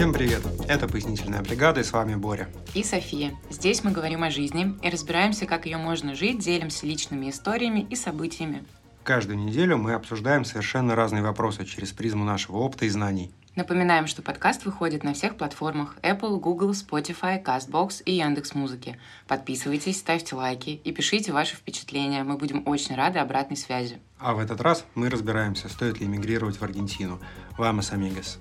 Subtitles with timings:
[0.00, 0.40] Всем привет!
[0.66, 2.48] Это «Пояснительная бригада» и с вами Боря.
[2.72, 3.38] И София.
[3.50, 7.96] Здесь мы говорим о жизни и разбираемся, как ее можно жить, делимся личными историями и
[7.96, 8.64] событиями.
[9.04, 13.30] Каждую неделю мы обсуждаем совершенно разные вопросы через призму нашего опыта и знаний.
[13.56, 18.98] Напоминаем, что подкаст выходит на всех платформах Apple, Google, Spotify, CastBox и Яндекс Музыки.
[19.28, 22.24] Подписывайтесь, ставьте лайки и пишите ваши впечатления.
[22.24, 23.98] Мы будем очень рады обратной связи.
[24.18, 27.20] А в этот раз мы разбираемся, стоит ли эмигрировать в Аргентину.
[27.58, 28.38] Вамос амигос.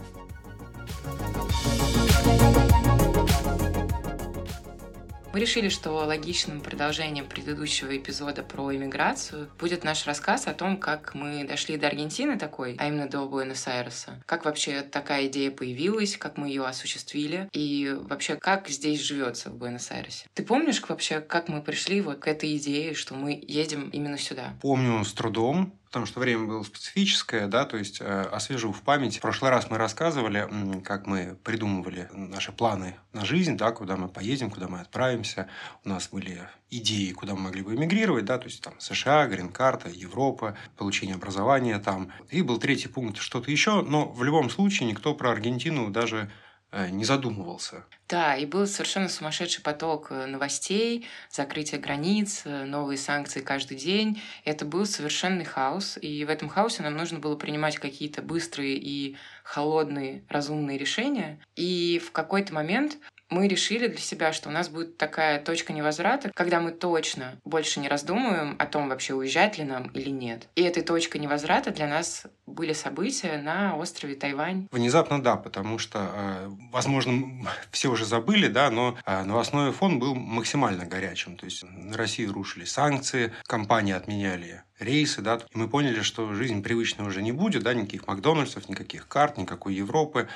[5.31, 11.13] Мы решили, что логичным продолжением предыдущего эпизода про иммиграцию будет наш рассказ о том, как
[11.13, 14.21] мы дошли до Аргентины такой, а именно до Буэнос-Айреса.
[14.25, 19.55] Как вообще такая идея появилась, как мы ее осуществили и вообще как здесь живется в
[19.55, 20.25] Буэнос-Айресе.
[20.33, 24.55] Ты помнишь вообще, как мы пришли вот к этой идее, что мы едем именно сюда?
[24.61, 29.17] Помню с трудом потому что время было специфическое, да, то есть э, освежу в память.
[29.17, 30.47] В прошлый раз мы рассказывали,
[30.83, 35.47] как мы придумывали наши планы на жизнь, да, куда мы поедем, куда мы отправимся.
[35.83, 39.89] У нас были идеи, куда мы могли бы эмигрировать, да, то есть там США, грин-карта,
[39.89, 42.11] Европа, получение образования там.
[42.29, 46.29] И был третий пункт что-то еще, но в любом случае никто про Аргентину даже
[46.71, 47.83] не задумывался.
[48.07, 54.21] Да, и был совершенно сумасшедший поток э, новостей, закрытие границ, э, новые санкции каждый день.
[54.45, 59.15] Это был совершенный хаос, и в этом хаосе нам нужно было принимать какие-то быстрые и
[59.43, 61.39] холодные, разумные решения.
[61.55, 62.97] И в какой-то момент
[63.29, 67.79] мы решили для себя, что у нас будет такая точка невозврата, когда мы точно больше
[67.79, 70.47] не раздумываем о том, вообще уезжать ли нам или нет.
[70.55, 74.67] И этой точкой невозврата для нас были события на острове Тайвань.
[74.71, 80.15] Внезапно да, потому что, э, возможно, все уже забыли, да, но э, новостной фон был
[80.15, 81.37] максимально горячим.
[81.37, 86.63] То есть на Россию рушили санкции, компании отменяли рейсы, да, и мы поняли, что жизнь
[86.63, 90.27] привычная уже не будет, да, никаких Макдональдсов, никаких карт, никакой Европы,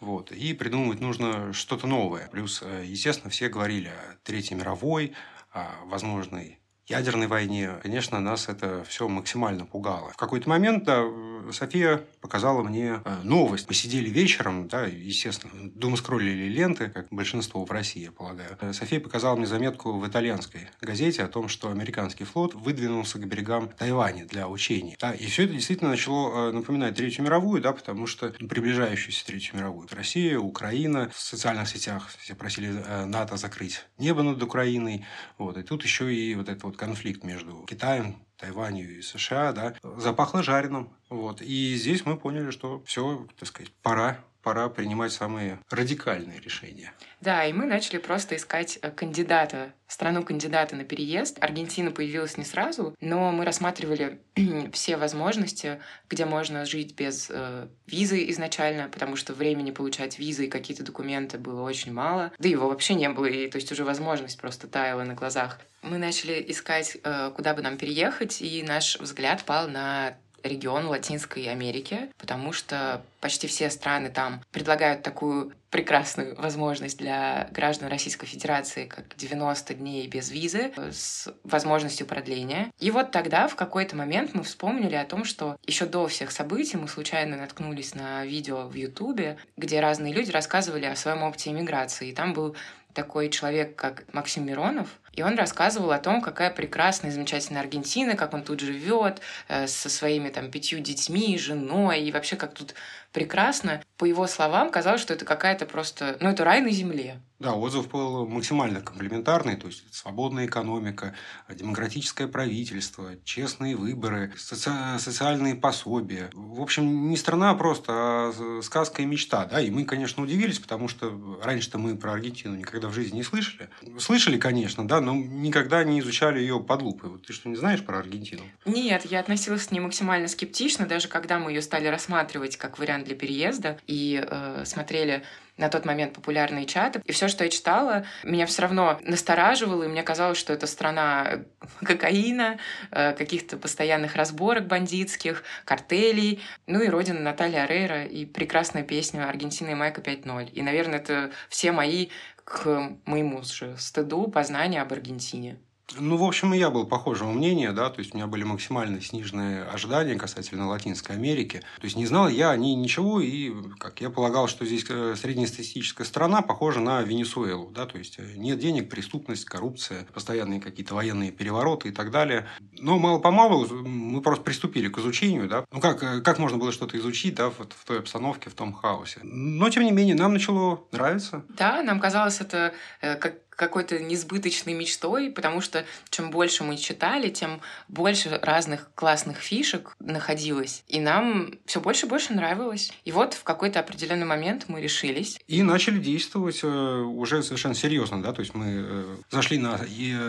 [0.00, 2.28] вот, и придумывать нужно что-то новое.
[2.28, 5.12] Плюс, э, естественно, все говорили о Третьей мировой,
[5.52, 10.10] о возможной ядерной войне, конечно, нас это все максимально пугало.
[10.10, 11.04] В какой-то момент, да,
[11.50, 13.66] София показала мне э, новость.
[13.66, 18.56] Посидели вечером, да, естественно, думаю, скроллили ленты, как большинство в России, я полагаю.
[18.60, 23.26] Э, София показала мне заметку в итальянской газете о том, что американский флот выдвинулся к
[23.26, 24.96] берегам Тайваня для учений.
[25.00, 29.56] Да, и все это действительно начало э, напоминать Третью мировую, да, потому что приближающуюся Третью
[29.56, 29.88] мировую.
[29.90, 32.72] Россия, Украина, в социальных сетях все просили
[33.06, 35.04] НАТО закрыть небо над Украиной.
[35.38, 40.42] Вот, и тут еще и вот вот конфликт между Китаем, Тайванью и США, да, запахло
[40.42, 40.90] жареным.
[41.08, 41.42] Вот.
[41.42, 46.92] И здесь мы поняли, что все, так сказать, пора пора принимать самые радикальные решения.
[47.20, 51.38] Да, и мы начали просто искать э, кандидата, страну кандидата на переезд.
[51.40, 54.20] Аргентина появилась не сразу, но мы рассматривали
[54.72, 55.80] все возможности,
[56.10, 61.38] где можно жить без э, визы изначально, потому что времени получать визы и какие-то документы
[61.38, 62.32] было очень мало.
[62.38, 65.60] Да его вообще не было, и то есть уже возможность просто таяла на глазах.
[65.82, 71.44] Мы начали искать, э, куда бы нам переехать, и наш взгляд пал на регион Латинской
[71.44, 78.84] Америки, потому что почти все страны там предлагают такую прекрасную возможность для граждан Российской Федерации,
[78.84, 82.70] как 90 дней без визы с возможностью продления.
[82.78, 86.76] И вот тогда в какой-то момент мы вспомнили о том, что еще до всех событий
[86.76, 92.10] мы случайно наткнулись на видео в Ютубе, где разные люди рассказывали о своем опыте иммиграции.
[92.10, 92.54] И там был
[92.92, 98.32] такой человек, как Максим Миронов, и он рассказывал о том, какая прекрасная, замечательная Аргентина, как
[98.32, 102.74] он тут живет э, со своими там пятью детьми, женой, и вообще как тут
[103.12, 103.82] прекрасно.
[103.96, 106.16] По его словам, казалось, что это какая-то просто...
[106.20, 107.20] Ну, это рай на земле.
[107.38, 111.12] Да, отзыв был максимально комплементарный, то есть свободная экономика,
[111.48, 114.70] демократическое правительство, честные выборы, соци...
[114.98, 116.30] социальные пособия.
[116.34, 119.44] В общем, не страна а просто, а сказка и мечта.
[119.46, 119.60] Да?
[119.60, 123.68] И мы, конечно, удивились, потому что раньше-то мы про Аргентину никогда в жизни не слышали.
[123.98, 127.10] Слышали, конечно, да, но никогда не изучали ее под лупой.
[127.10, 128.42] Вот ты что, не знаешь про Аргентину?
[128.64, 133.01] Нет, я относилась к ней максимально скептично, даже когда мы ее стали рассматривать как вариант
[133.02, 135.22] для переезда и э, смотрели
[135.56, 137.02] на тот момент популярные чаты.
[137.04, 141.44] И все, что я читала, меня все равно настораживало, и мне казалось, что это страна
[141.82, 142.58] кокаина,
[142.90, 149.70] э, каких-то постоянных разборок бандитских, картелей, ну и родина Натальи Арейра и прекрасная песня «Аргентина
[149.70, 150.50] и Майка 5.0».
[150.50, 152.08] И, наверное, это все мои
[152.44, 155.58] к моему же стыду познания об Аргентине.
[155.98, 159.00] Ну, в общем, и я был похожего мнения, да, то есть у меня были максимально
[159.00, 161.62] сниженные ожидания касательно Латинской Америки.
[161.80, 165.14] То есть не знал я о ней ничего, и как я полагал, что здесь э,
[165.16, 170.94] среднестатистическая страна похожа на Венесуэлу, да, то есть э, нет денег, преступность, коррупция, постоянные какие-то
[170.94, 172.46] военные перевороты и так далее.
[172.78, 175.64] Но мало-помалу мы просто приступили к изучению, да.
[175.72, 178.72] Ну, как, э, как можно было что-то изучить, да, вот в той обстановке, в том
[178.72, 179.20] хаосе.
[179.22, 181.44] Но, тем не менее, нам начало нравиться.
[181.50, 187.60] Да, нам казалось это как какой-то несбыточной мечтой, потому что чем больше мы читали, тем
[187.88, 190.84] больше разных классных фишек находилось.
[190.88, 192.92] И нам все больше и больше нравилось.
[193.04, 195.38] И вот в какой-то определенный момент мы решились.
[195.46, 198.22] И начали действовать э, уже совершенно серьезно.
[198.22, 198.32] Да?
[198.32, 199.78] То есть мы э, зашли на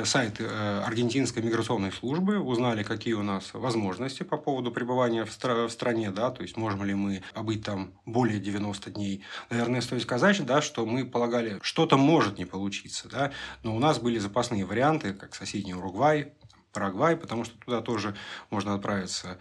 [0.06, 5.68] сайт э, Аргентинской миграционной службы, узнали, какие у нас возможности по поводу пребывания в, стра-
[5.68, 9.24] в стране, да, то есть можем ли мы побыть там более 90 дней.
[9.50, 13.32] Наверное, стоит сказать, да, что мы полагали, что-то может не получиться да,
[13.64, 16.34] но у нас были запасные варианты, как соседний Уругвай,
[16.74, 18.16] Парагвай, потому что туда тоже
[18.50, 19.38] можно отправиться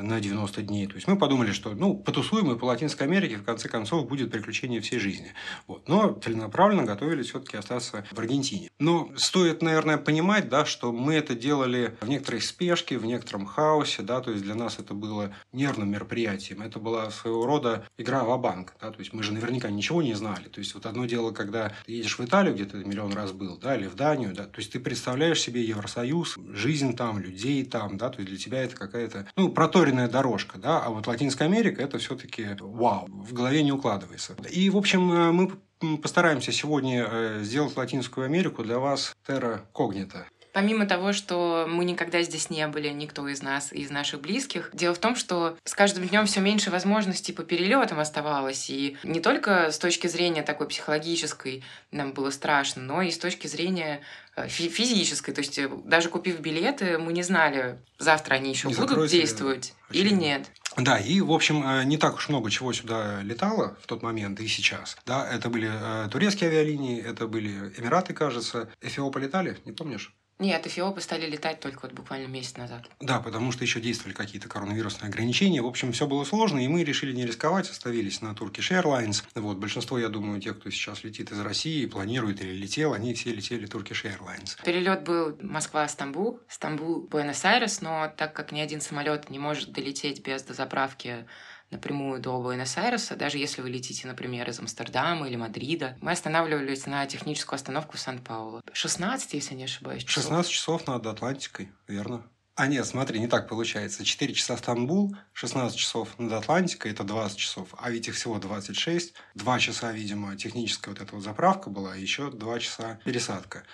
[0.00, 0.86] на 90 дней.
[0.86, 4.30] То есть мы подумали, что ну, потусуем и по Латинской Америке, в конце концов, будет
[4.30, 5.32] приключение всей жизни.
[5.66, 5.88] Вот.
[5.88, 8.70] Но целенаправленно готовились все-таки остаться в Аргентине.
[8.78, 14.02] Но стоит, наверное, понимать, да, что мы это делали в некоторой спешке, в некотором хаосе.
[14.02, 16.62] Да, то есть для нас это было нервным мероприятием.
[16.62, 20.14] Это была своего рода игра в банк да, То есть мы же наверняка ничего не
[20.14, 20.48] знали.
[20.48, 23.56] То есть вот одно дело, когда ты едешь в Италию, где ты миллион раз был,
[23.58, 27.96] да, или в Данию, да, то есть ты представляешь себе Евросоюз, жизнь там, людей там,
[27.96, 31.44] да, то есть для тебя это какая-то, ну, ну, проторенная дорожка, да, а вот Латинская
[31.44, 34.34] Америка это все-таки вау, в голове не укладывается.
[34.50, 35.52] И, в общем, э, мы
[35.98, 40.26] постараемся сегодня э, сделать Латинскую Америку для вас терра когнита.
[40.54, 44.94] Помимо того, что мы никогда здесь не были, никто из нас, из наших близких, дело
[44.94, 48.70] в том, что с каждым днем все меньше возможностей по перелетам оставалось.
[48.70, 53.48] И не только с точки зрения такой психологической нам было страшно, но и с точки
[53.48, 54.02] зрения
[54.36, 55.32] э, физической.
[55.32, 59.74] То есть э, даже купив билеты, мы не знали, завтра они еще не будут действовать
[59.90, 60.52] или нет.
[60.76, 64.38] Да, и, в общем, э, не так уж много чего сюда летало в тот момент
[64.38, 64.96] и сейчас.
[65.04, 65.72] Да, это были
[66.12, 68.68] турецкие авиалинии, это были Эмираты, кажется.
[68.80, 70.14] Эфиопа летали, не помнишь?
[70.40, 72.88] Нет, эфиопы стали летать только вот буквально месяц назад.
[73.00, 75.62] Да, потому что еще действовали какие-то коронавирусные ограничения.
[75.62, 79.22] В общем, все было сложно, и мы решили не рисковать, остановились на Turkish Airlines.
[79.36, 83.32] Вот, большинство, я думаю, тех, кто сейчас летит из России, планирует или летел, они все
[83.32, 84.62] летели Turkish Airlines.
[84.64, 91.26] Перелет был Москва-Стамбул, Стамбул-Буэнос-Айрес, но так как ни один самолет не может долететь без дозаправки
[91.70, 95.96] напрямую до Буэнос-Айреса, даже если вы летите, например, из Амстердама или Мадрида.
[96.00, 98.62] Мы останавливались на техническую остановку в Сан-Пауло.
[98.72, 100.24] 16, если не ошибаюсь, часов.
[100.24, 102.24] 16 часов над Атлантикой, верно.
[102.56, 104.04] А нет, смотри, не так получается.
[104.04, 107.74] 4 часа Стамбул, 16 часов над Атлантикой, это 20 часов.
[107.76, 109.12] А ведь их всего 26.
[109.34, 113.64] 2 часа, видимо, техническая вот эта вот заправка была, и еще 2 часа пересадка.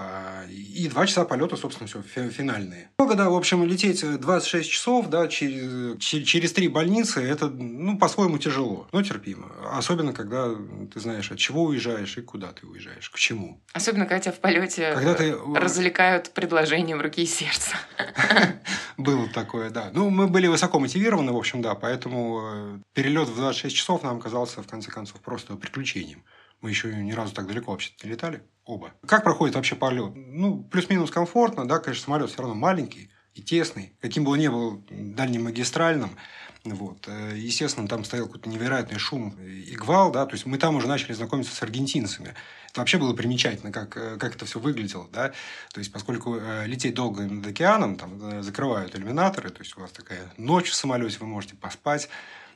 [0.00, 2.00] А, и два часа полета, собственно, все,
[2.30, 2.90] финальные.
[2.98, 8.86] Когда, в общем, лететь 26 часов, да, через, через три больницы, это, ну, по-своему тяжело,
[8.92, 9.50] но терпимо.
[9.72, 10.54] Особенно, когда
[10.94, 13.60] ты знаешь, от чего уезжаешь и куда ты уезжаешь, к чему.
[13.72, 15.36] Особенно, когда тебя в полете когда ты...
[15.56, 17.74] развлекают предложением руки и сердца.
[18.96, 19.90] Было такое, да.
[19.92, 24.20] Ну, мы были высоко мотивированы, в общем, да, поэтому э, перелет в 26 часов нам
[24.20, 26.22] казался, в конце концов, просто приключением.
[26.60, 28.92] Мы еще ни разу так далеко вообще не летали оба.
[29.06, 30.12] Как проходит вообще полет?
[30.14, 34.48] Ну, плюс-минус комфортно, да, конечно, самолет все равно маленький и тесный, каким бы он ни
[34.48, 36.10] был дальним магистральным.
[36.64, 37.08] Вот.
[37.08, 40.86] Э, естественно, там стоял какой-то невероятный шум и гвал, да, то есть мы там уже
[40.86, 42.34] начали знакомиться с аргентинцами.
[42.70, 45.32] Это вообще было примечательно, как, э, как это все выглядело, да,
[45.72, 49.92] то есть поскольку э, лететь долго над океаном, там закрывают иллюминаторы, то есть у вас
[49.92, 52.10] такая ночь в самолете, вы можете поспать,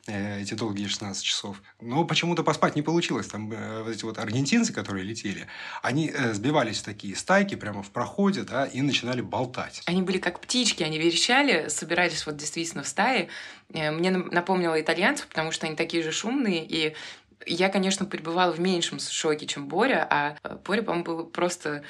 [0.06, 1.62] эти долгие 16 часов.
[1.80, 3.28] Но почему-то поспать не получилось.
[3.28, 5.46] Там э, вот эти вот аргентинцы, которые летели,
[5.80, 9.82] они э, сбивались в такие стайки прямо в проходе, да, и начинали болтать.
[9.86, 13.28] Они были как птички, они верещали, собирались вот действительно в стае.
[13.68, 16.94] Мне напомнило итальянцев, потому что они такие же шумные, и
[17.46, 21.82] я, конечно, пребывала в меньшем шоке, чем Боря, а Боря, по-моему, был просто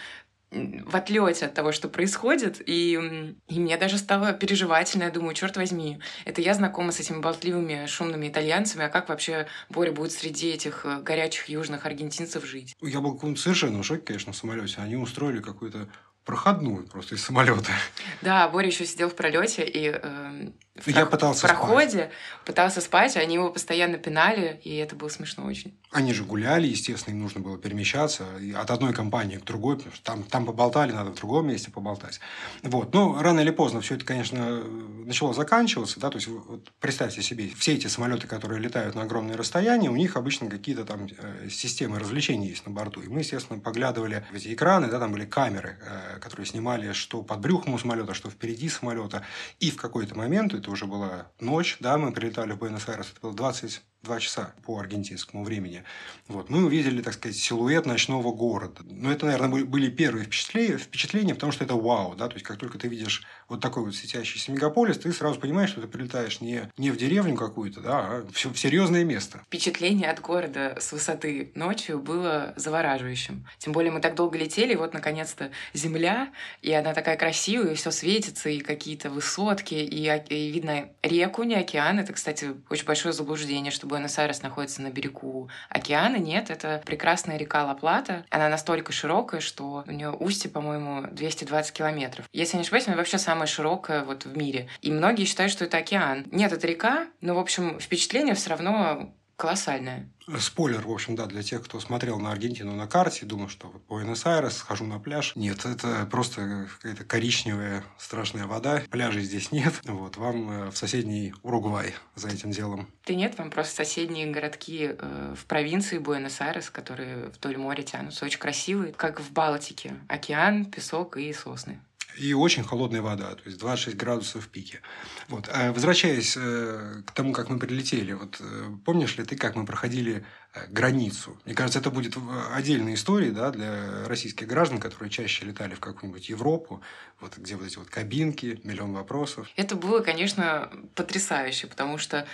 [0.52, 5.04] в отлете от того, что происходит, и, и мне даже стало переживательно.
[5.04, 9.46] Я думаю, черт возьми, это я знакома с этими болтливыми, шумными итальянцами, а как вообще
[9.70, 12.74] Боря будет среди этих э, горячих южных аргентинцев жить?
[12.82, 14.76] Я был в совершенно шоке, конечно, в самолете.
[14.78, 15.88] Они устроили какой-то
[16.24, 17.72] проходную просто из самолета.
[18.20, 20.50] Да, Боря еще сидел в пролете и э,
[20.86, 22.10] я пытался в проходе спать.
[22.46, 25.78] пытался спать, они его постоянно пинали, и это было смешно очень.
[25.90, 28.24] Они же гуляли, естественно, им нужно было перемещаться
[28.56, 32.20] от одной компании к другой, потому что там, там поболтали, надо в другом месте поболтать.
[32.62, 32.94] Вот.
[32.94, 34.64] Но рано или поздно все это, конечно,
[35.04, 36.00] начало заканчиваться.
[36.00, 36.08] Да?
[36.08, 40.16] То есть, вот представьте себе, все эти самолеты, которые летают на огромные расстояния, у них
[40.16, 43.02] обычно какие-то там э, системы развлечений есть на борту.
[43.02, 47.22] И мы, естественно, поглядывали в эти экраны, да, там были камеры э, которые снимали что
[47.22, 49.24] под брюхом у самолета, что впереди самолета.
[49.60, 53.34] И в какой-то момент, это уже была ночь, да, мы прилетали в Буэнос-Айрес, это было
[53.34, 55.84] 20 два часа по аргентинскому времени.
[56.26, 56.50] Вот.
[56.50, 58.82] Мы увидели, так сказать, силуэт ночного города.
[58.84, 62.16] Но это, наверное, были первые впечатления, впечатления, потому что это вау.
[62.16, 62.28] Да?
[62.28, 65.80] То есть, как только ты видишь вот такой вот светящийся мегаполис, ты сразу понимаешь, что
[65.80, 69.42] ты прилетаешь не, не в деревню какую-то, да, а в, в серьезное место.
[69.46, 73.46] Впечатление от города с высоты ночью было завораживающим.
[73.58, 76.30] Тем более мы так долго летели, и вот наконец-то земля,
[76.62, 81.54] и она такая красивая, и все светится, и какие-то высотки, и, и видно реку, не
[81.54, 81.98] океан.
[81.98, 86.16] Это, кстати, очень большое заблуждение, что Буэнос-Айрес находится на берегу океана.
[86.16, 88.24] Нет, это прекрасная река Ла-Плата.
[88.30, 92.24] Она настолько широкая, что у нее устье, по-моему, 220 километров.
[92.32, 94.68] Если не ошибаюсь, она вообще самая широкая вот в мире.
[94.80, 96.24] И многие считают, что это океан.
[96.30, 100.08] Нет, это река, но, в общем, впечатление все равно колоссальное.
[100.38, 103.82] Спойлер, в общем, да, для тех, кто смотрел на Аргентину на карте, думал, что вот
[103.88, 105.32] Буэнос-Айрес, схожу на пляж.
[105.34, 108.82] Нет, это просто какая-то коричневая страшная вода.
[108.88, 109.74] Пляжей здесь нет.
[109.82, 112.86] Вот, вам э, в соседний Уругвай за этим делом.
[113.04, 118.38] Да нет, вам просто соседние городки э, в провинции Буэнос-Айрес, которые вдоль моря тянутся, очень
[118.38, 119.96] красивые, как в Балтике.
[120.06, 121.80] Океан, песок и сосны
[122.18, 124.80] и очень холодная вода, то есть 26 градусов в пике.
[125.28, 125.48] Вот.
[125.52, 129.64] А возвращаясь э, к тому, как мы прилетели, вот э, помнишь ли ты, как мы
[129.64, 131.38] проходили э, границу?
[131.44, 132.16] Мне кажется, это будет
[132.54, 136.82] отдельная история да, для российских граждан, которые чаще летали в какую-нибудь Европу,
[137.20, 139.48] вот, где вот эти вот кабинки, миллион вопросов.
[139.56, 142.26] Это было, конечно, потрясающе, потому что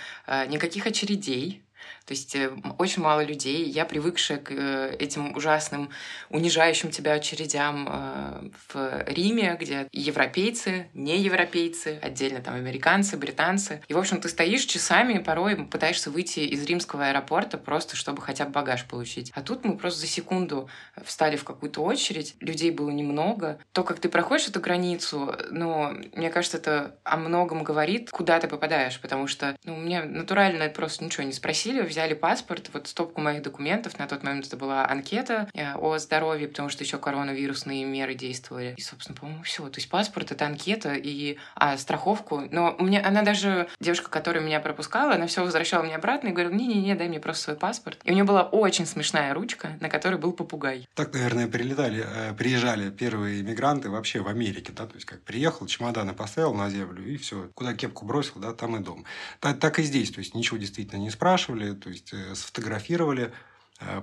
[0.47, 1.63] никаких очередей,
[2.09, 3.65] то есть э, очень мало людей.
[3.65, 5.91] Я привыкшая к э, этим ужасным,
[6.31, 13.83] унижающим тебя очередям э, в Риме, где европейцы, не европейцы, отдельно там американцы, британцы.
[13.87, 18.45] И, в общем, ты стоишь часами, порой пытаешься выйти из римского аэропорта просто, чтобы хотя
[18.45, 19.31] бы багаж получить.
[19.35, 20.67] А тут мы просто за секунду
[21.03, 23.59] встали в какую-то очередь, людей было немного.
[23.71, 28.47] То, как ты проходишь эту границу, ну, мне кажется, это о многом говорит, куда ты
[28.47, 33.41] попадаешь, потому что ну, мне натурально просто ничего не спросили, взяли паспорт, вот стопку моих
[33.41, 38.15] документов, на тот момент это была анкета э, о здоровье, потому что еще коронавирусные меры
[38.15, 38.75] действовали.
[38.77, 39.67] И, собственно, по-моему, все.
[39.69, 42.41] То есть паспорт— это анкета и а, страховку.
[42.51, 46.31] Но у меня, она даже, девушка, которая меня пропускала, она все возвращала мне обратно и
[46.31, 47.99] говорила, не-не-не, дай мне просто свой паспорт.
[48.03, 50.87] И у нее была очень смешная ручка, на которой был попугай.
[50.95, 55.65] Так, наверное, прилетали, э, приезжали первые иммигранты вообще в Америке, да, то есть как приехал,
[55.67, 59.05] чемоданы поставил на землю и все, куда кепку бросил, да, там и дом.
[59.39, 63.31] Так, так и здесь, то есть ничего действительно не спрашивали, то есть э, сфотографировали,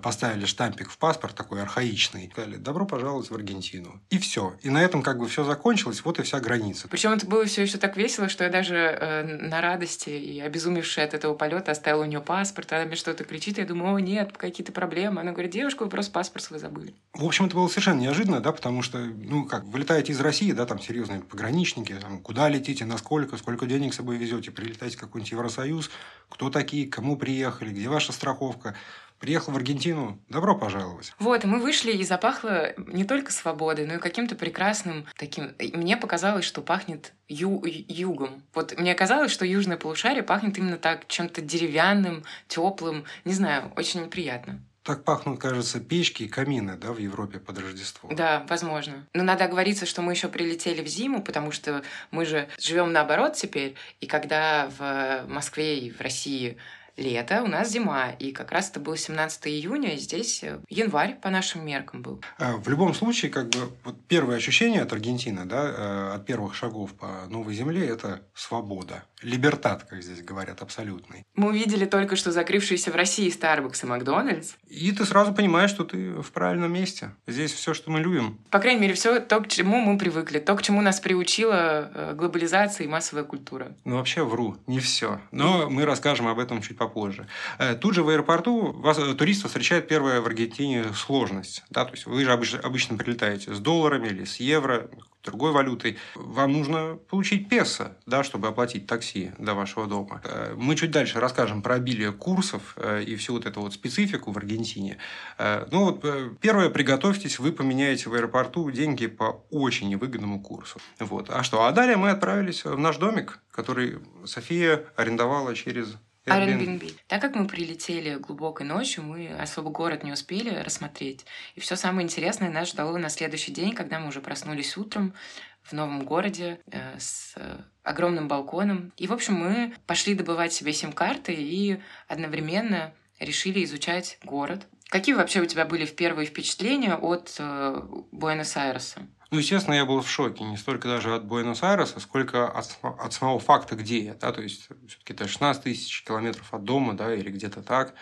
[0.03, 4.01] поставили штампик в паспорт такой архаичный, сказали «добро пожаловать в Аргентину».
[4.11, 4.55] И все.
[4.63, 6.89] И на этом как бы все закончилось, вот и вся граница.
[6.89, 11.07] Причем это было все еще так весело, что я даже э, на радости и обезумевшая
[11.07, 14.37] от этого полета оставила у нее паспорт, она мне что-то кричит, я думаю, о, нет,
[14.37, 15.21] какие-то проблемы.
[15.21, 16.95] Она говорит, девушка, вы просто паспорт свой забыли.
[17.13, 20.53] В общем, это было совершенно неожиданно, да, потому что, ну, как, вы летаете из России,
[20.53, 25.01] да, там серьезные пограничники, там, куда летите, насколько, сколько денег с собой везете, прилетаете в
[25.01, 25.91] какой-нибудь Евросоюз,
[26.29, 28.75] кто такие, кому приехали, где ваша страховка
[29.19, 31.13] приехал в Аргентину, добро пожаловать.
[31.19, 35.55] Вот, и мы вышли, и запахло не только свободой, но и каким-то прекрасным таким...
[35.59, 38.43] Мне показалось, что пахнет ю югом.
[38.55, 44.09] Вот мне казалось, что южное полушарие пахнет именно так, чем-то деревянным, теплым, не знаю, очень
[44.09, 44.61] приятно.
[44.87, 48.09] Так пахнут, кажется, печки и камины, да, в Европе под Рождество.
[48.13, 49.05] Да, возможно.
[49.15, 51.83] Но надо оговориться, что мы еще прилетели в зиму, потому что
[52.13, 53.75] мы же живем наоборот теперь.
[53.99, 56.57] И когда в Москве и в России
[56.97, 58.11] лето, у нас зима.
[58.19, 62.23] И как раз это было 17 июня, и здесь э, январь по нашим меркам был.
[62.39, 66.55] А, в любом случае, как бы вот первое ощущение от Аргентины, да, э, от первых
[66.55, 69.05] шагов по новой земле– это свобода.
[69.23, 71.25] Либертат, как здесь говорят, абсолютный.
[71.35, 74.53] Мы увидели только что закрывшиеся в России Starbucks и Макдональдс.
[74.69, 77.11] И ты сразу понимаешь, что ты в правильном месте.
[77.27, 78.39] Здесь все, что мы любим.
[78.51, 82.15] По крайней мере, все то, к чему мы привыкли, то, к чему нас приучила э,
[82.15, 83.75] глобализация и массовая культура.
[83.85, 85.21] Ну, вообще вру, не все.
[85.31, 87.27] Но мы расскажем об этом чуть попозже попозже.
[87.59, 91.65] Э, тут же в аэропорту вас, э, туристов встречает первая в Аргентине сложность.
[91.71, 91.85] Да?
[91.85, 94.89] То есть вы же обычно, обычно прилетаете с долларами или с евро,
[95.25, 95.99] другой валютой.
[96.15, 100.21] Вам нужно получить песо, да, чтобы оплатить такси до вашего дома.
[100.25, 102.77] Э, мы чуть дальше расскажем про обилие курсов
[103.07, 104.99] и всю вот эту вот специфику в Аргентине.
[105.39, 106.05] Ну вот
[106.41, 110.79] первое, приготовьтесь, вы поменяете в аэропорту деньги по очень невыгодному курсу.
[111.01, 111.31] Вот.
[111.31, 111.65] А что?
[111.65, 116.93] А далее мы отправились в наш домик, который София арендовала через Airbnb.
[117.07, 121.25] Так как мы прилетели глубокой ночью, мы особо город не успели рассмотреть.
[121.55, 125.15] И все самое интересное нас ждало на следующий день, когда мы уже проснулись утром
[125.63, 127.35] в новом городе э, с
[127.83, 128.93] огромным балконом.
[128.97, 134.67] И, в общем, мы пошли добывать себе сим-карты и одновременно решили изучать город.
[134.89, 139.01] Какие вообще у тебя были первые впечатления от э, Буэнос-Айреса?
[139.31, 140.45] Ну, естественно, я был в шоке.
[140.45, 144.15] Не столько даже от Буэнос-Айреса, сколько от, от самого факта, где я.
[144.15, 144.33] Да?
[144.33, 147.95] То есть, все-таки это 16 тысяч километров от дома, да, или где-то так.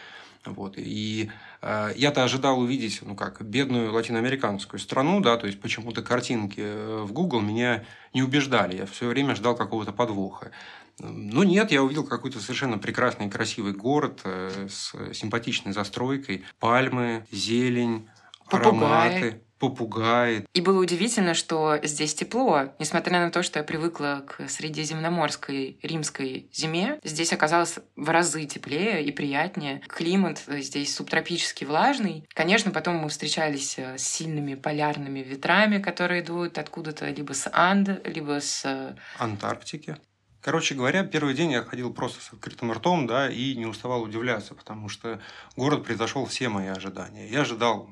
[0.44, 0.74] Вот.
[0.76, 1.30] И
[1.62, 7.02] э, я-то ожидал увидеть, ну как, бедную латиноамериканскую страну, да, то есть почему-то картинки э,
[7.02, 8.76] в Google меня не убеждали.
[8.76, 10.50] Я все время ждал какого-то подвоха.
[10.98, 18.08] Ну нет, я увидел какой-то совершенно прекрасный красивый город э, с симпатичной застройкой, пальмы, зелень,
[18.50, 18.84] Попугаи.
[18.84, 20.46] ароматы попугаи.
[20.54, 22.72] И было удивительно, что здесь тепло.
[22.78, 29.04] Несмотря на то, что я привыкла к средиземноморской римской зиме, здесь оказалось в разы теплее
[29.04, 29.80] и приятнее.
[29.88, 32.26] Климат здесь субтропически влажный.
[32.34, 38.06] Конечно, потом мы встречались э, с сильными полярными ветрами, которые идут откуда-то либо с Анд,
[38.06, 38.64] либо с...
[38.64, 39.96] Э, Антарктики.
[40.44, 44.54] Короче говоря, первый день я ходил просто с открытым ртом, да, и не уставал удивляться,
[44.54, 45.18] потому что
[45.56, 47.26] город превзошел все мои ожидания.
[47.30, 47.88] Я ожидал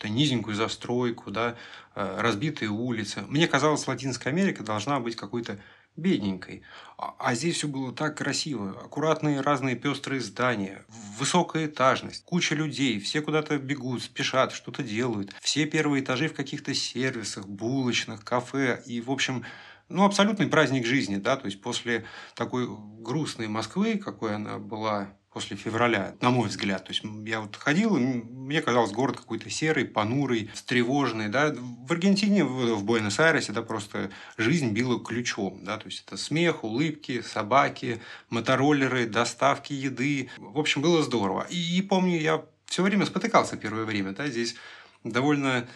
[0.00, 1.56] какую-то низенькую застройку, да,
[1.94, 3.22] э, разбитые улицы.
[3.28, 5.58] Мне казалось, Латинская Америка должна быть какой-то
[5.96, 6.62] бедненькой.
[6.96, 8.70] А, а здесь все было так красиво.
[8.84, 10.84] Аккуратные разные пестрые здания,
[11.18, 15.34] высокая этажность, куча людей, все куда-то бегут, спешат, что-то делают.
[15.40, 18.82] Все первые этажи в каких-то сервисах, булочных, кафе.
[18.86, 19.44] И, в общем,
[19.88, 22.04] ну, абсолютный праздник жизни, да, то есть после
[22.34, 22.66] такой
[23.00, 26.84] грустной Москвы, какой она была после февраля, на мой взгляд.
[26.84, 31.28] То есть я вот ходил, и мне казалось, город какой-то серый, понурый, встревоженный.
[31.28, 31.54] Да?
[31.54, 35.60] В Аргентине, в Буэнос-Айресе, да, просто жизнь била ключом.
[35.62, 35.78] Да?
[35.78, 40.30] То есть это смех, улыбки, собаки, мотороллеры, доставки еды.
[40.38, 41.46] В общем, было здорово.
[41.48, 44.12] И, и помню, я все время спотыкался первое время.
[44.12, 44.26] Да?
[44.26, 44.56] Здесь
[45.04, 45.68] довольно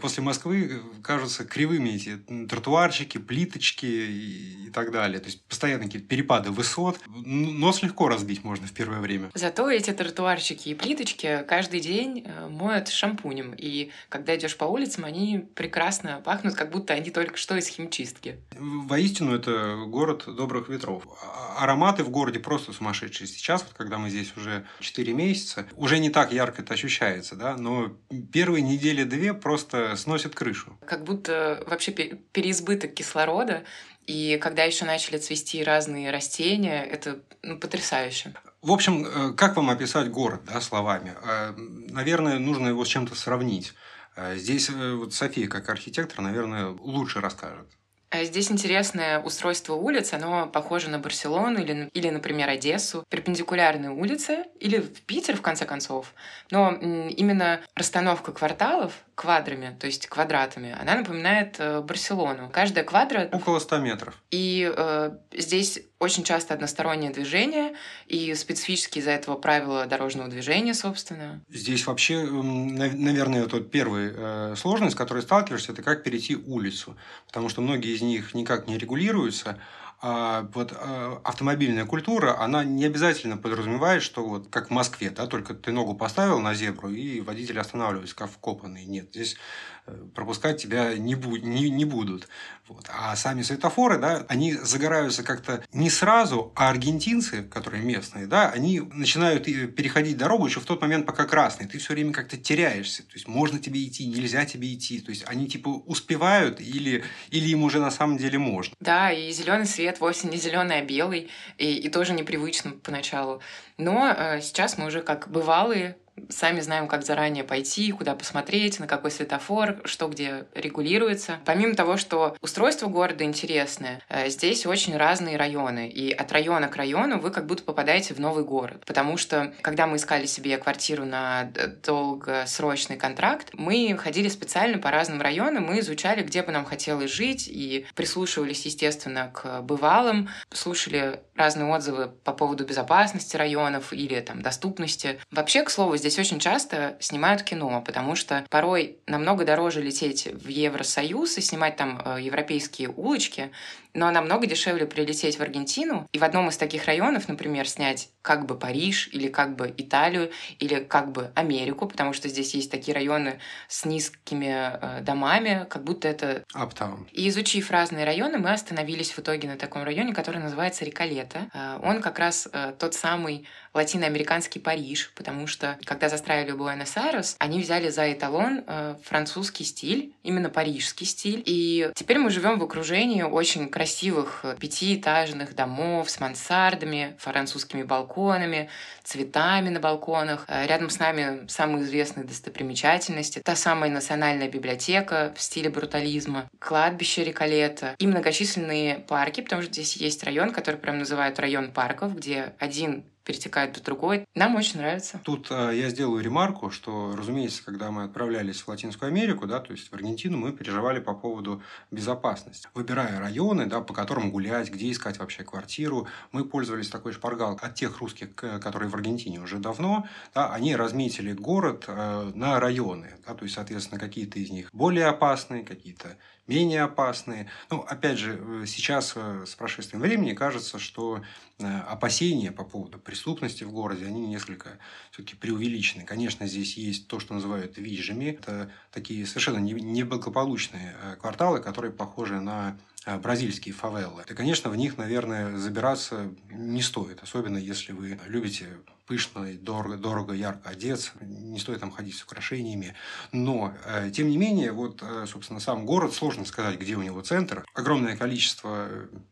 [0.00, 5.20] после Москвы э, кажутся кривыми эти тротуарчики, плиточки и, и так далее.
[5.20, 7.00] То есть постоянно какие-то перепады высот.
[7.06, 9.30] Нос легко разбить можно в первое время.
[9.34, 13.54] Зато эти тротуарчики и плиточки каждый день э, моют шампунем.
[13.56, 18.38] И когда идешь по улицам, они прекрасно пахнут, как будто они только что из химчистки.
[18.58, 21.04] Воистину, это город добрых ветров.
[21.22, 23.26] А, ароматы в городе просто сумасшедшие.
[23.26, 27.56] Сейчас, вот, когда мы здесь уже 4 месяца, уже не так ярко это ощущается, да,
[27.56, 27.96] но
[28.30, 30.76] первые недели две просто просто сносит крышу.
[30.86, 33.64] Как будто вообще переизбыток кислорода.
[34.06, 38.34] И когда еще начали цвести разные растения, это ну, потрясающе.
[38.62, 41.14] В общем, э, как вам описать город да, словами?
[41.22, 43.72] Э, наверное, нужно его с чем-то сравнить.
[44.16, 47.68] Э, здесь вот София, как архитектор, наверное, лучше расскажет.
[48.10, 53.04] А здесь интересное устройство улиц, оно похоже на Барселону или, или, например, Одессу.
[53.08, 56.12] Перпендикулярные улицы, или в Питер, в конце концов.
[56.50, 62.48] Но именно расстановка кварталов квадрами, то есть квадратами, она напоминает э, Барселону.
[62.50, 63.34] Каждая квадрат...
[63.34, 64.14] Около 100 метров.
[64.30, 67.74] И э, здесь очень часто одностороннее движение,
[68.06, 71.42] и специфически из-за этого правила дорожного движения, собственно.
[71.50, 76.96] Здесь вообще, наверное, вот первая э, сложность, с которой сталкиваешься, это как перейти улицу.
[77.26, 79.58] Потому что многие из них никак не регулируются,
[80.02, 85.26] а вот а, автомобильная культура, она не обязательно подразумевает, что вот как в Москве, да,
[85.26, 88.86] только ты ногу поставил на зебру, и водитель останавливается, как вкопанный.
[88.86, 89.79] Нет, здесь э,
[90.14, 92.28] пропускать тебя не, бу- не, не будут.
[92.68, 92.86] Вот.
[92.88, 98.80] А сами светофоры, да, они загораются как-то не сразу, а аргентинцы, которые местные, да, они
[98.80, 101.66] начинают переходить дорогу еще в тот момент, пока красный.
[101.66, 103.02] Ты все время как-то теряешься.
[103.02, 105.00] То есть можно тебе идти, нельзя тебе идти.
[105.00, 108.74] То есть они типа успевают или, или им уже на самом деле можно.
[108.78, 111.28] Да, и зеленый свет вовсе не зеленый, а белый.
[111.58, 113.40] И, и тоже непривычно поначалу.
[113.78, 115.96] Но э, сейчас мы уже как бывалые
[116.28, 121.40] сами знаем, как заранее пойти, куда посмотреть, на какой светофор, что где регулируется.
[121.44, 126.76] Помимо того, что устройство города интересное, э, здесь очень разные районы, и от района к
[126.76, 131.04] району вы как будто попадаете в новый город, потому что когда мы искали себе квартиру
[131.04, 131.50] на
[131.84, 137.48] долгосрочный контракт, мы ходили специально по разным районам, мы изучали, где бы нам хотелось жить,
[137.48, 145.18] и прислушивались, естественно, к бывалым, слушали разные отзывы по поводу безопасности районов или там доступности.
[145.30, 150.48] Вообще, к слову, здесь очень часто снимают кино, потому что порой намного дороже лететь в
[150.48, 153.50] Евросоюз и снимать там э, европейские улочки,
[153.94, 158.46] но намного дешевле прилететь в Аргентину и в одном из таких районов, например, снять как
[158.46, 162.94] бы Париж или как бы Италию или как бы Америку, потому что здесь есть такие
[162.94, 166.44] районы с низкими э, домами, как будто это...
[166.54, 167.08] Uptown.
[167.12, 171.48] И изучив разные районы, мы остановились в итоге на таком районе, который называется Риколета.
[171.54, 177.60] Э, он как раз э, тот самый латиноамериканский Париж, потому что когда застраивали Буэнос-Айрес, они
[177.60, 178.64] взяли за эталон
[179.04, 181.42] французский стиль, именно парижский стиль.
[181.46, 188.68] И теперь мы живем в окружении очень красивых э, пятиэтажных домов с мансардами, французскими балконами,
[189.02, 190.44] цветами на балконах.
[190.48, 193.40] Э, рядом с нами самые известные достопримечательности.
[193.42, 199.96] Та самая национальная библиотека в стиле брутализма, кладбище Риколета и многочисленные парки, потому что здесь
[199.96, 204.24] есть район, который прям называют район парков, где один перетекает в другой.
[204.34, 205.20] Нам очень нравится.
[205.24, 209.72] Тут э, я сделаю ремарку, что, разумеется, когда мы отправлялись в Латинскую Америку, да, то
[209.72, 212.68] есть в Аргентину, мы переживали по поводу безопасности.
[212.74, 217.74] Выбирая районы, да, по которым гулять, где искать вообще квартиру, мы пользовались такой шпаргалкой от
[217.74, 220.06] тех русских, которые в Аргентине уже давно.
[220.34, 223.16] Да, они разметили город э, на районы.
[223.26, 227.48] Да, то есть, соответственно, какие-то из них более опасные, какие-то менее опасные.
[227.70, 231.22] Ну, опять же, э, сейчас э, с прошествием времени кажется, что
[231.58, 234.78] э, опасения по поводу преступности в городе, они несколько
[235.10, 236.04] все-таки преувеличены.
[236.04, 238.26] Конечно, здесь есть то, что называют вижами.
[238.26, 244.24] Это такие совершенно неблагополучные кварталы, которые похожи на бразильские фавелы.
[244.28, 248.68] И, конечно, в них, наверное, забираться не стоит, особенно если вы любите
[249.10, 252.94] пышно, дорого, дорого, ярко одеться, не стоит там ходить с украшениями.
[253.32, 257.20] Но, э, тем не менее, вот, э, собственно, сам город, сложно сказать, где у него
[257.20, 257.64] центр.
[257.74, 258.86] Огромное количество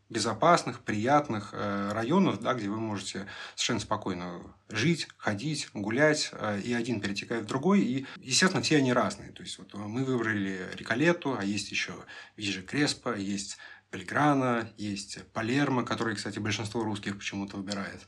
[0.09, 6.33] безопасных, приятных э, районов, да, где вы можете совершенно спокойно жить, ходить, гулять,
[6.65, 7.79] и один перетекает в другой.
[7.79, 9.31] И, естественно, все они разные.
[9.31, 11.93] То есть, вот мы выбрали Риколету, а есть еще
[12.35, 13.57] Вижи Креспо, есть
[13.91, 18.05] Бельграна, есть Палермо, который, кстати, большинство русских почему-то выбирает.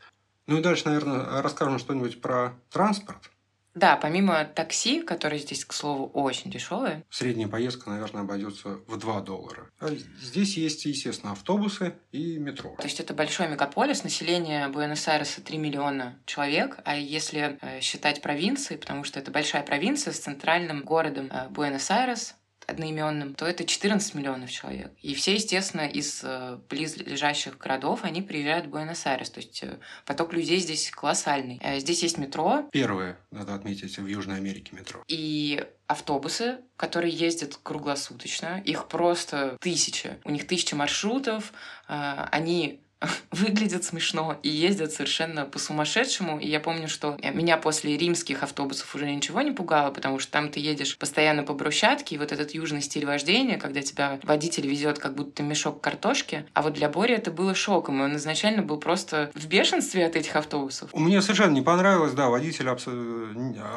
[0.48, 3.32] Ну и дальше, наверное, расскажем что-нибудь про транспорт.
[3.74, 7.06] Да, помимо такси, которые здесь, к слову, очень дешевые.
[7.10, 9.70] Средняя поездка, наверное, обойдется в 2 доллара.
[9.80, 9.90] А
[10.22, 12.76] здесь есть, естественно, автобусы и метро.
[12.78, 18.76] То есть это большой мегаполис, население Буэнос-Айреса 3 миллиона человек, а если э, считать провинции,
[18.76, 22.36] потому что это большая провинция с центральным городом э, Буэнос-Айрес,
[22.68, 24.92] одноименным, то это 14 миллионов человек.
[25.02, 29.30] И все, естественно, из э, близлежащих городов, они приезжают в Буэнос-Айрес.
[29.30, 31.60] То есть э, поток людей здесь колоссальный.
[31.62, 32.68] Э, здесь есть метро.
[32.72, 35.04] Первое, надо отметить, в Южной Америке метро.
[35.08, 38.62] И автобусы, которые ездят круглосуточно.
[38.66, 40.20] Их просто тысячи.
[40.24, 41.52] У них тысячи маршрутов.
[41.88, 42.82] Они
[43.32, 46.40] выглядят смешно и ездят совершенно по-сумасшедшему.
[46.40, 50.50] И я помню, что меня после римских автобусов уже ничего не пугало, потому что там
[50.50, 55.00] ты едешь постоянно по брусчатке, и вот этот южный стиль вождения, когда тебя водитель везет
[55.00, 56.46] как будто мешок картошки.
[56.54, 60.16] А вот для Бори это было шоком, и он изначально был просто в бешенстве от
[60.16, 60.94] этих автобусов.
[60.94, 62.88] Мне совершенно не понравилось, да, водитель абс...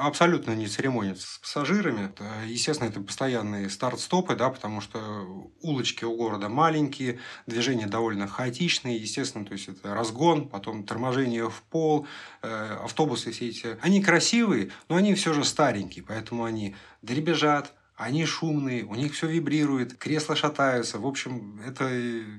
[0.02, 2.12] абсолютно не церемонится с пассажирами.
[2.46, 4.98] Естественно, это постоянные старт-стопы, да, потому что
[5.62, 11.62] улочки у города маленькие, движение довольно хаотичное, естественно, то есть это разгон, потом торможение в
[11.62, 12.06] пол,
[12.42, 13.76] э, автобусы все эти.
[13.80, 19.28] Они красивые, но они все же старенькие, поэтому они дребезжат, они шумные, у них все
[19.28, 20.98] вибрирует, кресла шатаются.
[20.98, 21.88] В общем, это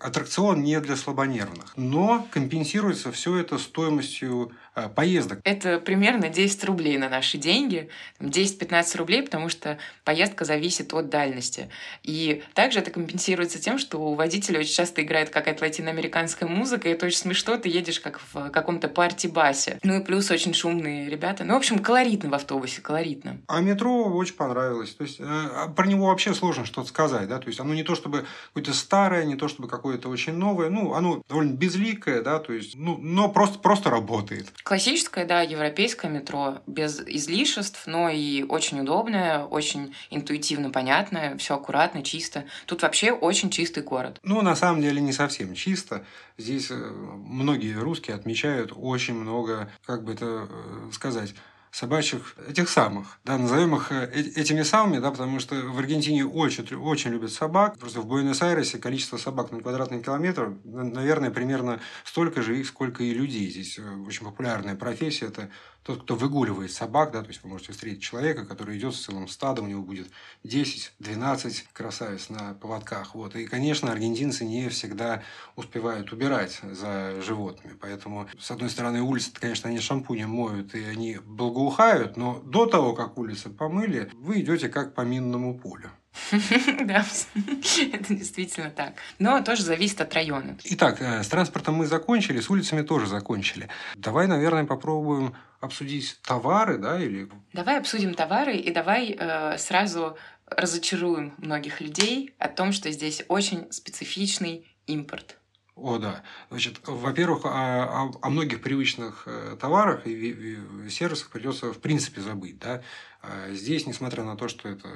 [0.01, 1.73] аттракцион не для слабонервных.
[1.77, 4.51] Но компенсируется все это стоимостью
[4.95, 5.39] поездок.
[5.43, 7.89] Это примерно 10 рублей на наши деньги.
[8.19, 11.69] 10-15 рублей, потому что поездка зависит от дальности.
[12.03, 16.91] И также это компенсируется тем, что у водителя очень часто играет какая-то латиноамериканская музыка, и
[16.91, 19.79] это очень смешно, ты едешь как в каком-то парти-басе.
[19.83, 21.43] Ну и плюс очень шумные ребята.
[21.43, 23.41] Ну, в общем, колоритно в автобусе, колоритно.
[23.47, 24.93] А метро очень понравилось.
[24.93, 27.83] То есть, э, а про него вообще сложно что-то сказать, да, то есть оно не
[27.83, 32.39] то чтобы какое-то старое, не то чтобы какое-то очень новое, ну, оно довольно безликое, да,
[32.39, 34.51] то есть, ну, но просто, просто работает.
[34.65, 42.01] Классическое, да, европейское метро, без излишеств, но и очень удобное, очень интуитивно понятное, все аккуратно,
[42.01, 42.45] чисто.
[42.65, 44.19] Тут вообще очень чистый город.
[44.23, 46.03] Ну, на самом деле, не совсем чисто.
[46.39, 51.35] Здесь э, многие русские отмечают очень много, как бы это э, сказать,
[51.75, 56.73] собачьих, этих самых, да, назовем их э, этими самыми, да, потому что в Аргентине очень,
[56.73, 57.77] очень любят собак.
[57.77, 63.13] Просто в Буэнос-Айресе количество собак на квадратный километр, наверное, примерно столько же их, сколько и
[63.13, 63.49] людей.
[63.49, 65.49] Здесь э, очень популярная профессия– это
[65.85, 69.27] тот, кто выгуливает собак, да, то есть вы можете встретить человека, который идет с целым
[69.27, 70.07] стадом, у него будет
[70.43, 73.13] 10-12 красавиц на поводках.
[73.13, 73.35] Вот.
[73.35, 75.21] И, конечно, аргентинцы не всегда
[75.55, 77.77] успевают убирать за животными.
[77.79, 82.93] Поэтому, с одной стороны, улицы, конечно, они шампунем моют, и они благоухают, но до того,
[82.93, 85.91] как улицы помыли, вы идете как по минному полю.
[86.85, 87.05] Да,
[87.93, 88.95] это действительно так.
[89.19, 90.57] Но тоже зависит от района.
[90.63, 93.69] Итак, э, с транспортом мы закончили, с улицами тоже закончили.
[93.95, 97.29] Давай, наверное, попробуем обсудить товары, да, или...
[97.53, 103.71] Давай обсудим товары и давай э, сразу разочаруем многих людей о том, что здесь очень
[103.71, 105.37] специфичный импорт.
[105.75, 106.23] О, да.
[106.49, 110.57] Значит, во-первых, о, о, о многих привычных э, товарах и
[110.89, 112.59] сервисах придется в принципе забыть.
[112.59, 112.81] Да?
[113.21, 114.87] А здесь, несмотря на то, что это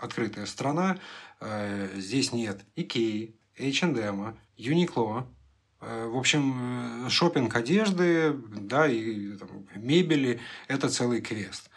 [0.00, 0.98] открытая страна,
[1.40, 5.26] э, здесь нет Икеи, H&M, Uniqlo,
[5.80, 11.70] э, в общем, шопинг одежды, да, и там, мебели– это целый квест.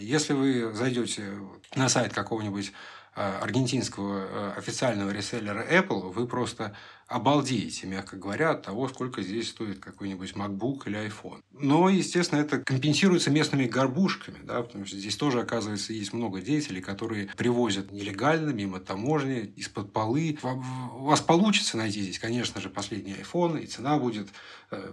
[0.00, 1.38] Если вы зайдете
[1.76, 2.72] на сайт какого-нибудь
[3.14, 10.32] аргентинского официального реселлера Apple, вы просто обалдеете, мягко говоря, от того, сколько здесь стоит какой-нибудь
[10.32, 11.40] MacBook или iPhone.
[11.52, 16.80] Но, естественно, это компенсируется местными горбушками, да, потому что здесь тоже, оказывается, есть много деятелей,
[16.80, 20.38] которые привозят нелегально, мимо таможни, из-под полы.
[20.42, 24.28] У вас получится найти здесь, конечно же, последний iPhone, и цена будет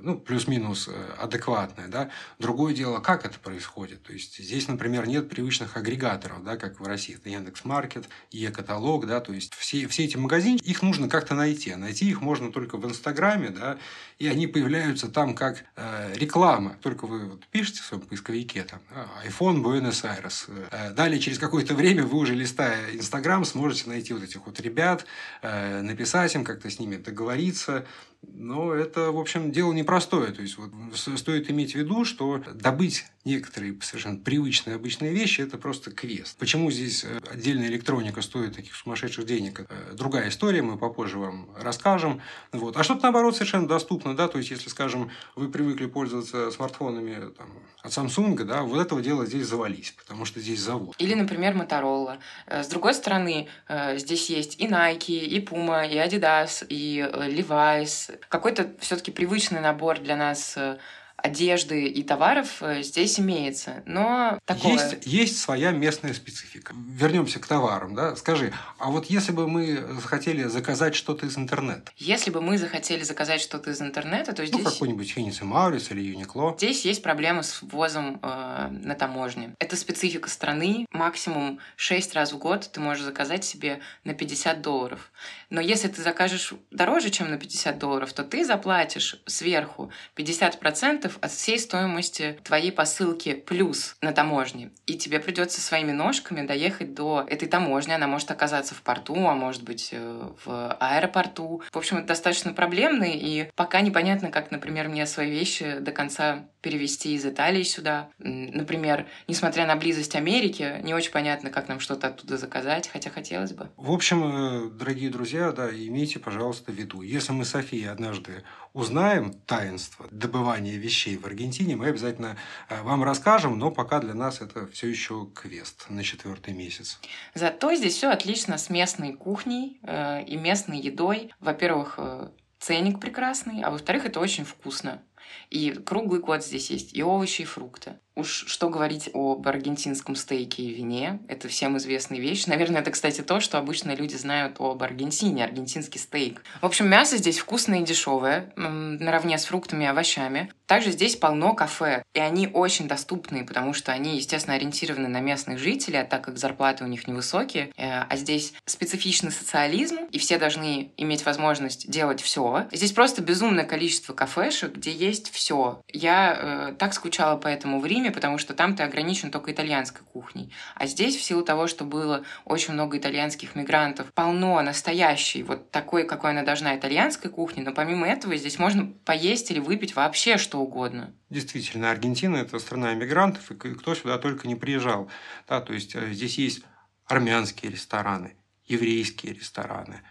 [0.02, 1.88] ну, плюс-минус э, адекватная.
[1.88, 2.10] Да.
[2.39, 4.04] Другое дело, как это происходит.
[4.04, 7.15] То есть, здесь, например, нет привычных агрегаторов, да, как в России.
[7.15, 11.76] Это Яндекс.Маркет, Е-каталог, да, то есть, все, все эти магазины, их нужно как-то найти.
[11.76, 13.78] Найти найти их можно только в Инстаграме, да,
[14.17, 16.78] и они появляются там как э, реклама.
[16.82, 20.48] Только вы вот пишете в своем поисковике там «А, iPhone Буэнос-Айрес.
[20.72, 25.06] Э, далее через какое-то время вы уже листая Инстаграм сможете найти вот этих вот ребят,
[25.41, 27.86] э, написать им, как-то с ними договориться,
[28.24, 30.32] но это, в общем, дело непростое.
[30.32, 35.58] То есть, вот, стоит иметь в виду, что добыть некоторые совершенно привычные обычные вещи– это
[35.58, 36.38] просто квест.
[36.38, 39.62] Почему здесь э, отдельная электроника стоит таких сумасшедших денег?
[39.70, 42.22] Э, другая история, мы попозже вам расскажем.
[42.52, 42.78] Вот.
[42.78, 44.16] А что-то, наоборот, совершенно доступно.
[44.16, 44.28] Да?
[44.28, 47.50] То есть, если, скажем, вы привыкли пользоваться смартфонами там,
[47.84, 50.96] от Samsung, да, вот этого дела здесь завались, потому что здесь завод.
[50.98, 52.18] Или, например, Motorola.
[52.48, 53.48] Э, с другой стороны,
[53.96, 60.15] здесь есть и Nike, и Puma, и Adidas, и Levi's, какой-то все-таки привычный набор для
[60.15, 60.78] нас э,
[61.24, 63.84] одежды и товаров э, здесь имеется.
[63.86, 64.74] Но такое...
[64.74, 66.74] Есть, есть своя местная специфика.
[66.76, 67.95] Вернемся к товарам.
[67.95, 68.15] Да?
[68.15, 71.91] Скажи, а вот если бы мы захотели заказать что-то из интернета?
[71.97, 74.63] Если бы мы захотели заказать что-то из интернета, то ну, здесь...
[74.63, 76.56] Ну, какой-нибудь Феникс и Маурис или Юникло.
[76.58, 79.56] Здесь есть проблемы с ввозом э, на таможне.
[79.60, 80.86] Это специфика страны.
[80.91, 85.12] Максимум 6 раз в год ты можешь заказать себе на 50 долларов.
[85.52, 91.32] Но если ты закажешь дороже, чем на 50 долларов, то ты заплатишь сверху 50% от
[91.32, 94.72] всей стоимости твоей посылки плюс на таможне.
[94.86, 97.92] И тебе придется своими ножками доехать до этой таможни.
[97.92, 101.62] Она может оказаться в порту, а может быть э, в аэропорту.
[101.70, 106.48] В общем, это достаточно проблемно, и пока непонятно, как, например, мне свои вещи до конца
[106.62, 108.10] перевести из Италии сюда.
[108.19, 113.52] Например, несмотря на близость Америки, не очень понятно, как нам что-то оттуда заказать, хотя хотелось
[113.52, 113.69] бы.
[113.78, 118.43] В общем, э, дорогие друзья, да, имейте, пожалуйста, в виду, если мы с Софией однажды
[118.74, 122.38] узнаем таинство добывания вещей в Аргентине, мы обязательно
[122.69, 127.00] э, вам расскажем, но пока для нас это все еще квест на четвертый месяц.
[127.34, 131.34] Зато здесь все отлично с местной кухней э, и местной едой.
[131.39, 135.02] Во-первых, э, ценник прекрасный, а во-вторых, это очень вкусно.
[135.50, 138.00] И круглый год здесь есть и овощи, и фрукты.
[138.15, 142.45] Уж что говорить об аргентинском стейке и вине, это всем известная вещь.
[142.45, 146.43] Наверное, это, кстати, то, что обычно люди знают об Аргентине, аргентинский стейк.
[146.62, 150.52] В общем, мясо здесь вкусное и дешевое, наравне с фруктами и овощами.
[150.65, 155.60] Также здесь полно кафе, и они очень доступны, потому что они, естественно, ориентированы на местных
[155.60, 157.71] жителей, а так как зарплаты у них невысокие.
[157.76, 162.67] Э, а здесь специфичный социализм, и все должны иметь возможность делать все.
[162.71, 165.82] Здесь просто безумное количество кафешек, где есть все.
[165.91, 170.02] Я э, так скучала по этому времени, Риме, потому что там ты ограничен только итальянской
[170.04, 170.52] кухней.
[170.76, 176.06] А здесь, в силу того, что было очень много итальянских мигрантов, полно настоящей, вот такой,
[176.06, 180.60] какой она должна, итальянской кухни, но помимо этого здесь можно поесть или выпить вообще что
[180.60, 181.14] угодно.
[181.30, 185.10] Действительно, Аргентина– это страна мигрантов, и кто сюда только не приезжал.
[185.48, 186.64] Да, то есть э, здесь есть
[187.06, 188.36] армянские рестораны,
[188.66, 190.02] еврейские рестораны–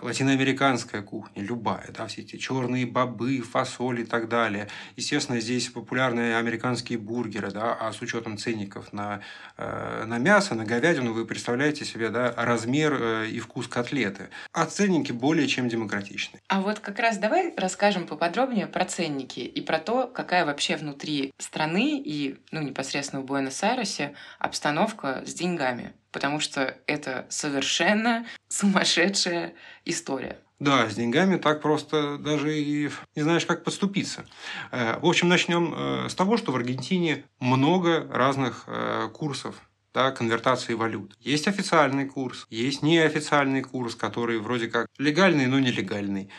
[0.00, 4.68] латиноамериканская кухня, любая, да, все эти черные бобы, фасоль и так далее.
[4.96, 9.20] Естественно, здесь популярные американские бургеры, да, а с учетом ценников на,
[9.56, 14.30] э, на мясо, на говядину, вы представляете себе да, размер э, и вкус котлеты.
[14.52, 16.40] А ценники более чем демократичны.
[16.48, 21.32] А вот как раз давай расскажем поподробнее про ценники и про то, какая вообще внутри
[21.38, 29.52] страны и ну, непосредственно в Буэнос-Айресе обстановка с деньгами потому что это совершенно сумасшедшая
[29.84, 30.38] история.
[30.58, 34.24] Да, с деньгами так просто даже и не знаешь, как подступиться.
[34.72, 39.56] Э, в общем, начнем э, с того, что в Аргентине много разных э, курсов
[39.92, 41.14] да, конвертации валют.
[41.20, 46.30] Есть официальный курс, есть неофициальный курс, который вроде как легальный, но нелегальный.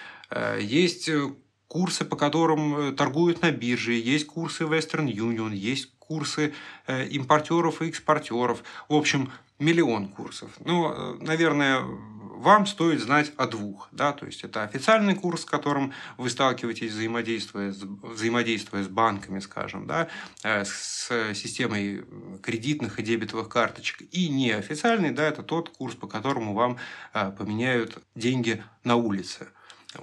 [0.60, 1.08] Есть
[1.68, 6.54] курсы, по которым торгуют на бирже, есть курсы Western Union, есть курсы
[6.88, 8.64] импортеров и экспортеров.
[8.90, 10.52] В общем, миллион курсов.
[10.64, 11.84] Ну, наверное,
[12.38, 13.90] вам стоит знать о двух.
[13.92, 14.14] Да?
[14.14, 19.88] То есть это официальный курс, с которым вы сталкиваетесь, взаимодействуя с, взаимодействуя с банками, скажем,
[19.88, 20.08] да?
[20.44, 22.06] Э, с системой
[22.44, 24.04] кредитных и дебетовых карточек.
[24.12, 26.78] И неофициальный, да, это тот курс, по которому вам
[27.14, 29.48] э, поменяют деньги на улице.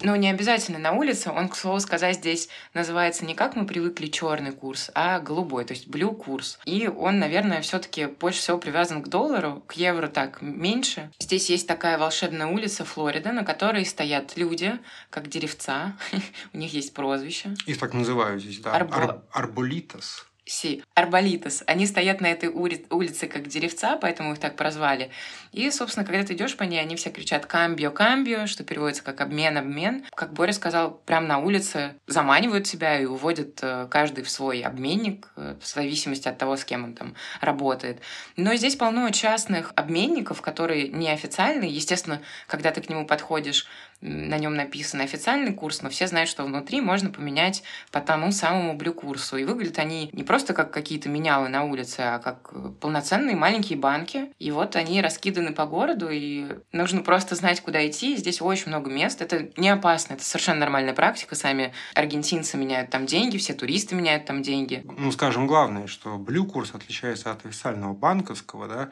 [0.03, 1.31] Ну, не обязательно на улице.
[1.31, 5.75] Он, к слову сказать, здесь называется не как мы привыкли черный курс, а голубой, то
[5.75, 6.59] есть blue курс.
[6.65, 11.11] И он, наверное, все-таки больше всего привязан к доллару, к евро так меньше.
[11.19, 14.79] Здесь есть такая волшебная улица Флорида, на которой стоят люди,
[15.11, 15.97] как деревца.
[16.53, 17.55] У них есть прозвище.
[17.67, 18.73] Их так называют здесь, да.
[18.73, 18.97] Арбо...
[18.97, 19.21] Ар...
[19.33, 20.27] Арболитос.
[20.47, 21.65] Си, Арболитос.
[21.67, 25.11] Они стоят на этой ули- улице как деревца, поэтому их так прозвали.
[25.53, 29.23] И, собственно, когда ты идешь по ней, они все кричат «камбио, камбио», что переводится как
[29.23, 30.05] «обмен, обмен».
[30.15, 35.29] Как Боря сказал, прямо на улице заманивают себя и уводят э, каждый в свой обменник,
[35.37, 38.01] э, в зависимости от того, с кем он там работает.
[38.37, 41.71] Но здесь полно частных обменников, которые неофициальные.
[41.71, 43.67] Естественно, когда ты к нему подходишь,
[44.05, 48.75] на нем написан официальный курс, но все знают, что внутри можно поменять по тому самому
[48.75, 49.39] блю-курсу.
[49.39, 54.31] И выглядят они не просто как какие-то менялы на улице, а как полноценные маленькие банки.
[54.39, 58.17] И вот они раскиданы по городу, и нужно просто знать, куда идти.
[58.17, 59.23] Здесь очень много мест.
[59.23, 61.35] Это не опасно, это совершенно нормальная практика.
[61.35, 64.85] Сами аргентинцы меняют там деньги, все туристы меняют там деньги.
[64.99, 68.91] Ну, скажем, главное, что блю-курс отличается от официального банковского, да,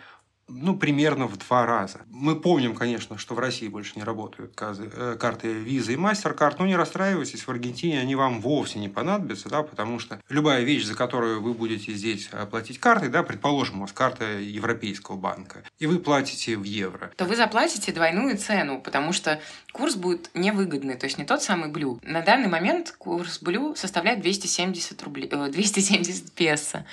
[0.48, 2.02] ну, примерно в два раза.
[2.08, 6.66] Мы помним, конечно, что в России больше не работают э, карты Visa и MasterCard, но
[6.66, 10.94] не расстраивайтесь, в Аргентине они вам вовсе не понадобятся, да, потому что любая вещь, за
[10.94, 15.98] которую вы будете здесь платить картой, да, предположим, у вас карта Европейского банка, и вы
[15.98, 17.12] платите в евро.
[17.16, 19.40] То вы заплатите двойную цену, потому что
[19.72, 21.98] курс будет невыгодный, то есть не тот самый блю.
[22.02, 26.86] На данный момент курс блю составляет 270, рублей, 270 э, песо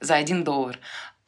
[0.00, 0.78] за 1 доллар,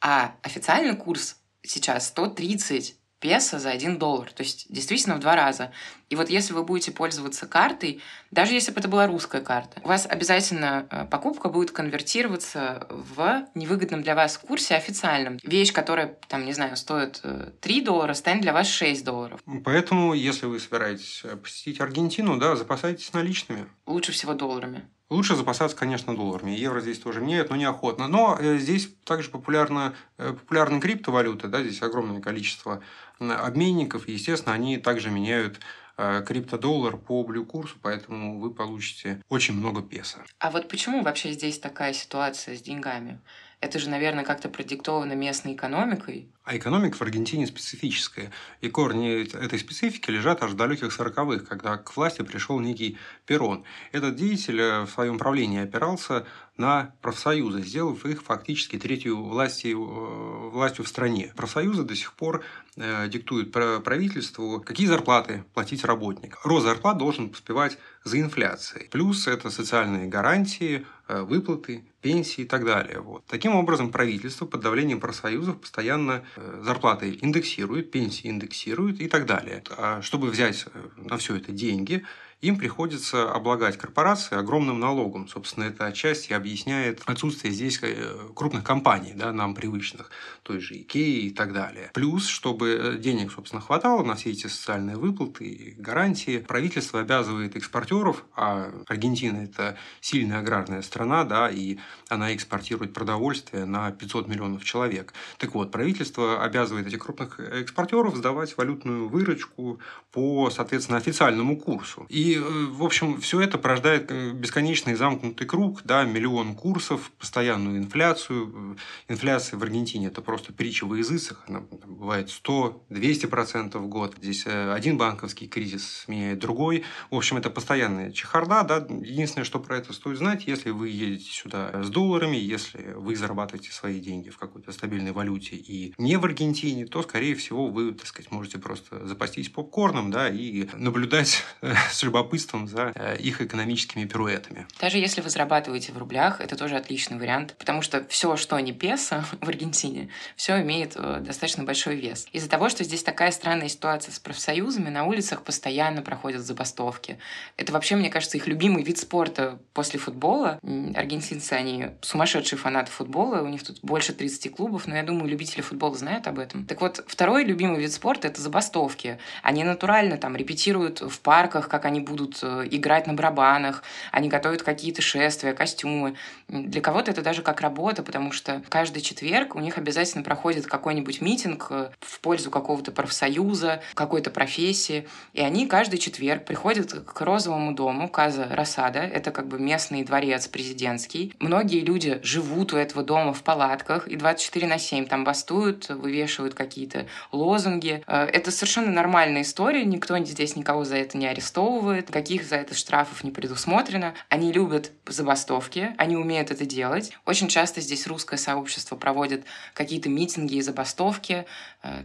[0.01, 4.31] а официальный курс сейчас 130 песо за 1 доллар.
[4.31, 5.71] То есть действительно в два раза.
[6.09, 9.87] И вот если вы будете пользоваться картой, даже если бы это была русская карта, у
[9.87, 15.39] вас обязательно э, покупка будет конвертироваться в невыгодном для вас курсе официальном.
[15.43, 17.21] Вещь, которая, там, не знаю, стоит
[17.61, 19.39] 3 э, доллара, станет для вас 6 долларов.
[19.63, 23.65] Поэтому, если вы собираетесь э, посетить Аргентину, да, запасайтесь наличными.
[23.87, 24.87] Лучше всего долларами.
[25.09, 26.51] Лучше запасаться, конечно, долларами.
[26.51, 28.07] Евро здесь тоже меняют, но неохотно.
[28.07, 31.47] Но здесь также популярна, популярны криптовалюты.
[31.47, 31.61] Да?
[31.61, 32.81] Здесь огромное количество
[33.19, 34.07] обменников.
[34.07, 35.59] И, естественно, они также меняют
[35.97, 40.19] криптодоллар по блю-курсу, поэтому вы получите очень много песо.
[40.39, 43.19] А вот почему вообще здесь такая ситуация с деньгами?
[43.61, 46.29] Это же, наверное, как-то продиктовано местной экономикой.
[46.43, 48.31] А экономика в Аргентине специфическая.
[48.61, 53.63] И корни этой специфики лежат аж в далеких сороковых, когда к власти пришел некий Перрон.
[53.91, 56.27] Этот деятель э, в своем правлении опирался
[56.57, 61.33] на профсоюзы, сделав их фактически третью властью, э, властью в стране.
[61.35, 62.43] Профсоюзы до сих пор
[62.77, 66.37] э, диктуют правительству, какие зарплаты платить работник.
[66.43, 68.89] Рост зарплат должен поспевать за инфляцией.
[68.89, 72.99] Плюс это социальные гарантии, э, выплаты, пенсии и так далее.
[72.99, 73.25] Вот.
[73.25, 76.23] Таким образом, правительство под давлением профсоюзов постоянно
[76.61, 79.63] зарплаты индексирует, пенсии индексирует и так далее.
[79.77, 80.65] А чтобы взять
[80.97, 82.03] на все это деньги,
[82.45, 85.27] им приходится облагать корпорации огромным налогом.
[85.27, 90.11] Собственно, это отчасти объясняет отсутствие здесь э, крупных компаний, да, нам привычных,
[90.43, 91.89] той же Икеи и так далее.
[91.93, 97.55] Плюс, чтобы э, денег, собственно, хватало на все эти социальные выплаты и гарантии, правительство обязывает
[97.55, 101.79] экспортеров, а Аргентина– это сильная аграрная страна, да, и
[102.09, 105.13] она экспортирует продовольствие на 500 миллионов человек.
[105.39, 109.79] Так вот, правительство обязывает этих крупных экспортеров сдавать валютную выручку
[110.11, 112.05] по, соответственно, официальному курсу.
[112.09, 117.77] И э, в общем, все это порождает э, бесконечный замкнутый круг, да, миллион курсов, постоянную
[117.77, 118.75] инфляцию.
[119.07, 121.43] Э, инфляция в Аргентине– это просто притча во языцах.
[121.47, 124.15] Она бывает 100-200% в год.
[124.21, 126.83] Здесь один банковский кризис меняет другой.
[127.09, 128.63] В общем, это постоянная чехарда.
[128.63, 128.87] Да.
[128.89, 133.71] Единственное, что про это стоит знать, если вы едете сюда с долларами, если вы зарабатываете
[133.71, 138.07] свои деньги в какой-то стабильной валюте и не в Аргентине, то, скорее всего, вы, так
[138.07, 141.43] сказать, можете просто запастись попкорном да, и наблюдать
[141.91, 142.24] с любопытством
[142.67, 144.67] за э, их экономическими пируэтами.
[144.79, 148.73] Даже если вы зарабатываете в рублях, это тоже отличный вариант, потому что все, что не
[148.73, 152.27] песо в Аргентине, все имеет э, достаточно большой вес.
[152.31, 157.17] Из-за того, что здесь такая странная ситуация с профсоюзами, на улицах постоянно проходят забастовки.
[157.57, 160.59] Это вообще, мне кажется, их любимый вид спорта после футбола.
[160.95, 165.61] Аргентинцы, они сумасшедшие фанаты футбола, у них тут больше 30 клубов, но я думаю, любители
[165.61, 166.65] футбола знают об этом.
[166.65, 169.19] Так вот, второй любимый вид спорта— это забастовки.
[169.41, 174.63] Они натурально там репетируют в парках, как они будут э, играть на барабанах, они готовят
[174.63, 176.15] какие-то шествия, костюмы.
[176.47, 181.21] Для кого-то это даже как работа, потому что каждый четверг у них обязательно проходит какой-нибудь
[181.21, 185.07] митинг э, в пользу какого-то профсоюза, какой-то профессии.
[185.33, 190.47] И они каждый четверг приходят к Розовому дому, Каза Рассада, это как бы местный дворец
[190.47, 191.33] президентский.
[191.39, 196.53] Многие люди живут у этого дома в палатках и 24 на 7 там бастуют, вывешивают
[196.53, 198.03] какие-то лозунги.
[198.07, 202.73] Э, это совершенно нормальная история, никто здесь никого за это не арестовывает, каких за это
[202.73, 204.13] штрафов не предусмотрено.
[204.29, 207.11] Они любят забастовки, они умеют это делать.
[207.25, 211.45] Очень часто здесь русское сообщество проводит какие-то митинги и забастовки,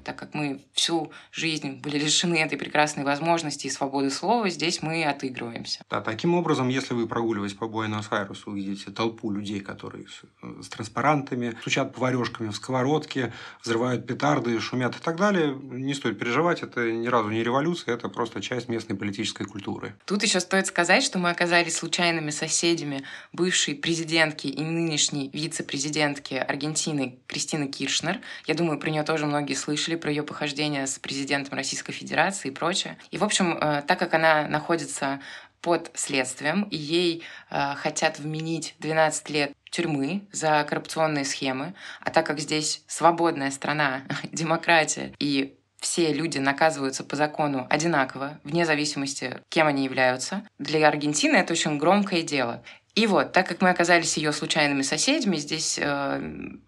[0.05, 5.05] так как мы всю жизнь были лишены этой прекрасной возможности и свободы слова, здесь мы
[5.05, 5.83] отыгрываемся.
[5.91, 11.57] Да, таким образом, если вы прогуливаясь по Буэнос-Айресу, увидите толпу людей, которые с, с транспарантами,
[11.61, 17.09] стучат поварешками в сковородке, взрывают петарды, шумят и так далее, не стоит переживать, это ни
[17.09, 19.95] разу не революция, это просто часть местной политической культуры.
[20.05, 27.19] Тут еще стоит сказать, что мы оказались случайными соседями бывшей президентки и нынешней вице-президентки Аргентины
[27.27, 28.21] Кристины Киршнер.
[28.47, 32.53] Я думаю, про нее тоже многие слышали, про ее похождения с президентом Российской Федерации и
[32.53, 32.99] прочее.
[33.11, 35.21] И, в общем, э, так как она находится
[35.61, 42.27] под следствием, и ей э, хотят вменить 12 лет тюрьмы за коррупционные схемы, а так
[42.27, 44.03] как здесь свободная страна,
[44.33, 50.47] демократия и все люди наказываются по закону одинаково, вне зависимости, кем они являются.
[50.59, 52.63] Для Аргентины это очень громкое дело.
[53.01, 56.21] И вот, так как мы оказались ее случайными соседями, здесь э,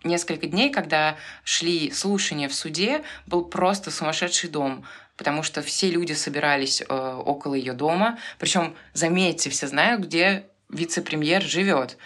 [0.03, 4.83] несколько дней, когда шли слушания в суде, был просто сумасшедший дом,
[5.18, 8.18] потому что все люди собирались э, около ее дома.
[8.39, 11.99] Причем, заметьте, все знают, где вице-премьер живет.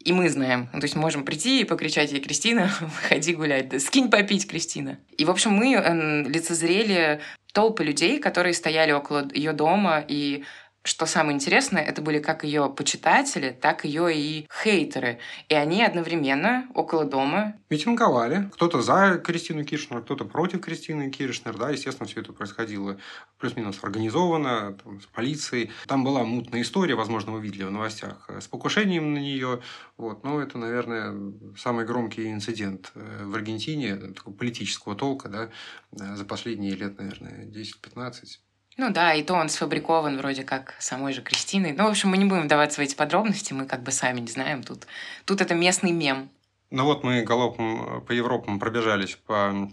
[0.00, 0.66] И мы знаем.
[0.72, 4.98] То есть можем прийти и покричать ей, Кристина, выходи гулять, да скинь попить, Кристина.
[5.16, 7.22] И, в общем, мы э, лицезрели
[7.54, 10.44] толпы людей, которые стояли около ее дома и
[10.82, 15.18] что самое интересное, это были как ее почитатели, так ее и хейтеры.
[15.50, 17.54] И они одновременно около дома...
[17.68, 18.48] Митинговали.
[18.54, 21.58] Кто-то за Кристину Киршнер, кто-то против Кристины Киршнер.
[21.58, 22.96] Да, естественно, все это происходило
[23.38, 25.70] плюс-минус организованно, там, с полицией.
[25.86, 29.60] Там была мутная история, возможно, вы видели в новостях, э, с покушением на нее.
[29.98, 30.24] Вот.
[30.24, 31.14] Но это, наверное,
[31.58, 35.50] самый громкий инцидент э, в Аргентине, такого политического толка, да,
[35.92, 38.40] э, за последние лет, наверное, 10-15.
[38.80, 41.72] Ну да, и то он сфабрикован вроде как самой же Кристиной.
[41.72, 44.28] Ну, в общем, мы не будем вдаваться в эти подробности, мы как бы сами не
[44.28, 44.62] знаем.
[44.62, 44.86] Тут,
[45.26, 46.30] тут это местный мем.
[46.70, 49.70] Ну вот мы галопом э, по Европам пробежались по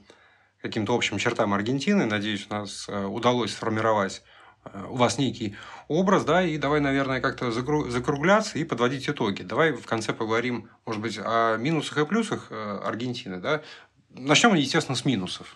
[0.61, 2.05] каким-то общим чертам Аргентины.
[2.05, 4.23] Надеюсь, у нас э, удалось сформировать
[4.65, 5.55] э, у вас некий
[5.87, 9.43] образ, да, и давай, наверное, как-то закругляться и подводить итоги.
[9.43, 13.61] Давай в конце поговорим, может быть, о минусах и плюсах Аргентины, да.
[14.09, 15.55] Начнем, естественно, с минусов.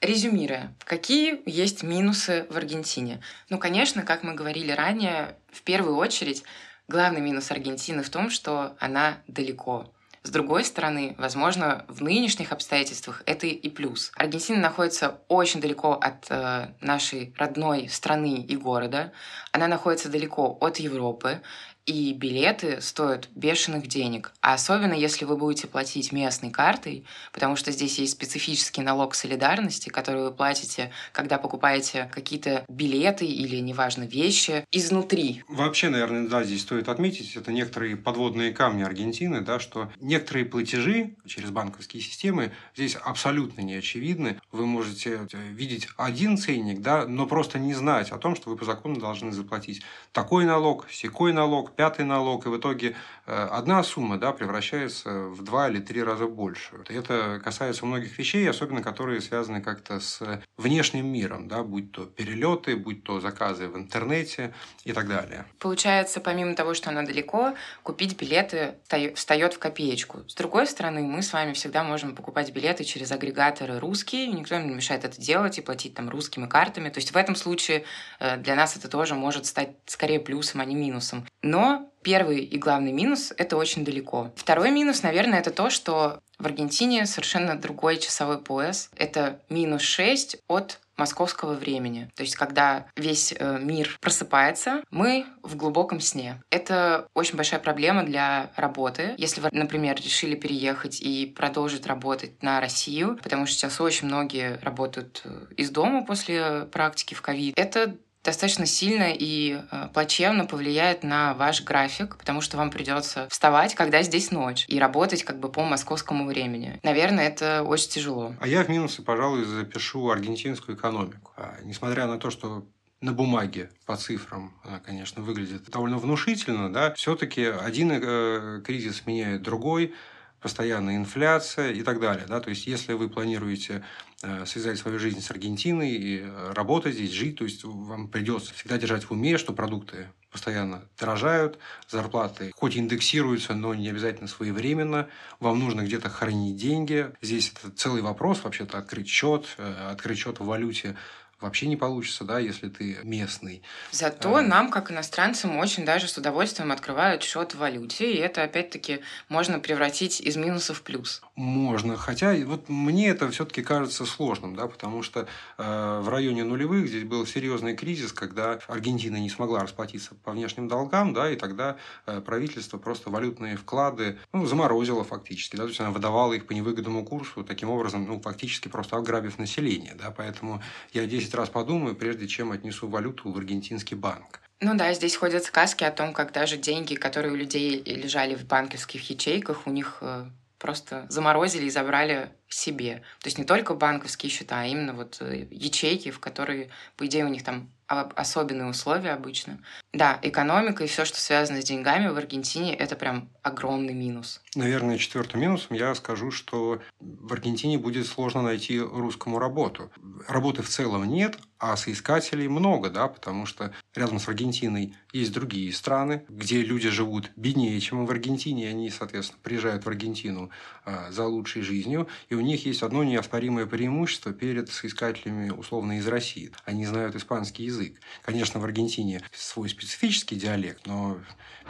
[0.00, 3.20] Резюмируя, какие есть минусы в Аргентине?
[3.50, 6.42] Ну, конечно, как мы говорили ранее, в первую очередь
[6.88, 9.92] главный минус Аргентины в том, что она далеко.
[10.22, 14.10] С другой стороны, возможно, в нынешних обстоятельствах это и плюс.
[14.16, 19.12] Аргентина находится очень далеко от э, нашей родной страны и города.
[19.52, 21.42] Она находится далеко от Европы
[21.90, 24.32] и билеты стоят бешеных денег.
[24.40, 29.88] А особенно, если вы будете платить местной картой, потому что здесь есть специфический налог солидарности,
[29.88, 35.42] который вы платите, когда покупаете какие-то билеты или, неважно, вещи изнутри.
[35.48, 41.16] Вообще, наверное, да, здесь стоит отметить, это некоторые подводные камни Аргентины, да, что некоторые платежи
[41.26, 44.40] через банковские системы здесь абсолютно не очевидны.
[44.52, 48.64] Вы можете видеть один ценник, да, но просто не знать о том, что вы по
[48.64, 49.82] закону должны заплатить
[50.12, 52.94] такой налог, секой налог, пятый налог, и в итоге
[53.26, 56.72] э, одна сумма да, превращается в два или три раза больше.
[56.90, 62.76] Это касается многих вещей, особенно которые связаны как-то с внешним миром, да, будь то перелеты,
[62.76, 64.52] будь то заказы в интернете
[64.84, 65.46] и так далее.
[65.58, 68.74] Получается, помимо того, что она далеко, купить билеты
[69.14, 70.18] встает в копеечку.
[70.28, 74.74] С другой стороны, мы с вами всегда можем покупать билеты через агрегаторы русские, никто не
[74.74, 76.90] мешает это делать и платить там русскими картами.
[76.90, 77.84] То есть в этом случае
[78.18, 81.24] э, для нас это тоже может стать скорее плюсом, а не минусом.
[81.42, 81.69] Но
[82.02, 84.32] первый и главный минус— это очень далеко.
[84.36, 88.90] Второй минус, наверное, это то, что в Аргентине совершенно другой часовой пояс.
[88.96, 92.10] Это минус 6 от московского времени.
[92.14, 96.42] То есть, когда весь э, мир просыпается, мы в глубоком сне.
[96.50, 99.14] Это очень большая проблема для работы.
[99.16, 104.58] Если вы, например, решили переехать и продолжить работать на Россию, потому что сейчас очень многие
[104.62, 111.02] работают э, из дома после практики в ковид, это достаточно сильно и э, плачевно повлияет
[111.02, 115.50] на ваш график, потому что вам придется вставать, когда здесь ночь, и работать как бы
[115.50, 116.78] по московскому времени.
[116.82, 118.34] Наверное, это очень тяжело.
[118.40, 121.32] А я в минусы, пожалуй, запишу аргентинскую экономику.
[121.36, 122.66] А, несмотря на то, что
[123.00, 124.52] на бумаге по цифрам,
[124.84, 129.94] конечно, выглядит довольно внушительно, да, все-таки один э, кризис меняет другой,
[130.40, 132.26] постоянная инфляция и так далее.
[132.26, 132.40] Да?
[132.40, 133.84] То есть, если вы планируете
[134.22, 138.54] э, связать свою жизнь с Аргентиной и э, работать здесь, жить, то есть вам придется
[138.54, 145.08] всегда держать в уме, что продукты постоянно дорожают, зарплаты хоть индексируются, но не обязательно своевременно,
[145.40, 147.10] вам нужно где-то хранить деньги.
[147.20, 150.96] Здесь это целый вопрос, вообще-то открыть счет, э, открыть счет в валюте
[151.40, 153.62] вообще не получится, да, если ты местный.
[153.90, 154.42] Зато а...
[154.42, 159.58] нам, как иностранцам, очень даже с удовольствием открывают счет в валюте, и это, опять-таки, можно
[159.58, 161.22] превратить из минуса в плюс.
[161.36, 165.26] Можно, хотя вот мне это все-таки кажется сложным, да, потому что
[165.58, 170.68] э, в районе нулевых здесь был серьезный кризис, когда Аргентина не смогла расплатиться по внешним
[170.68, 171.76] долгам, да, и тогда
[172.06, 176.52] э, правительство просто валютные вклады ну, заморозило фактически, да, то есть она выдавала их по
[176.52, 180.62] невыгодному курсу, таким образом, ну, фактически просто ограбив население, да, поэтому
[180.92, 184.40] я 10 раз подумаю, прежде чем отнесу валюту в аргентинский банк.
[184.60, 188.44] Ну да, здесь ходят сказки о том, как даже деньги, которые у людей лежали в
[188.44, 190.26] банковских ячейках, у них э,
[190.58, 193.02] просто заморозили и забрали себе.
[193.20, 197.24] То есть не только банковские счета, а именно вот э, ячейки, в которые, по идее,
[197.24, 199.58] у них там особенные условия обычно.
[199.92, 204.40] Да, экономика и все, что связано с деньгами в Аргентине, это прям огромный минус.
[204.54, 209.90] Наверное, четвертым минусом я скажу, что в Аргентине будет сложно найти русскому работу.
[210.28, 215.72] Работы в целом нет, а соискателей много, да, потому что рядом с Аргентиной есть другие
[215.72, 220.50] страны, где люди живут беднее, чем в Аргентине, и они, соответственно, приезжают в Аргентину
[220.86, 226.08] а, за лучшей жизнью, и у них есть одно неоспоримое преимущество перед соискателями, условно, из
[226.08, 226.50] России.
[226.64, 228.00] Они знают испанский язык.
[228.22, 231.18] Конечно, в Аргентине свой специфический диалект, но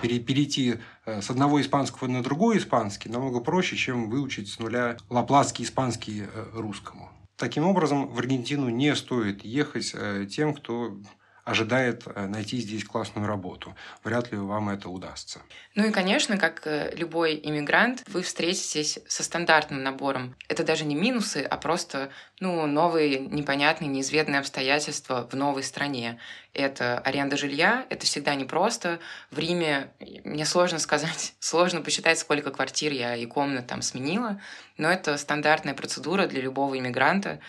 [0.01, 5.65] перейти э, с одного испанского на другой испанский намного проще, чем выучить с нуля лапласский
[5.65, 7.11] испанский э, русскому.
[7.41, 11.01] Таким образом, в Аргентину не стоит ехать э, тем, кто
[11.45, 13.75] ожидает э, найти здесь классную работу.
[14.05, 15.41] Вряд ли вам это удастся.
[15.75, 20.37] Ну и, конечно, как э, любой иммигрант, вы встретитесь со стандартным набором.
[20.49, 22.11] Это даже не минусы, а просто
[22.41, 26.19] ну, новые, непонятные, неизведанные обстоятельства в новой стране.
[26.53, 28.99] Это аренда жилья, это всегда непросто.
[29.31, 29.93] В Риме
[30.25, 34.41] мне сложно сказать, сложно посчитать, сколько квартир я и комнат там сменила,
[34.77, 37.41] но это стандартная процедура для любого иммигранта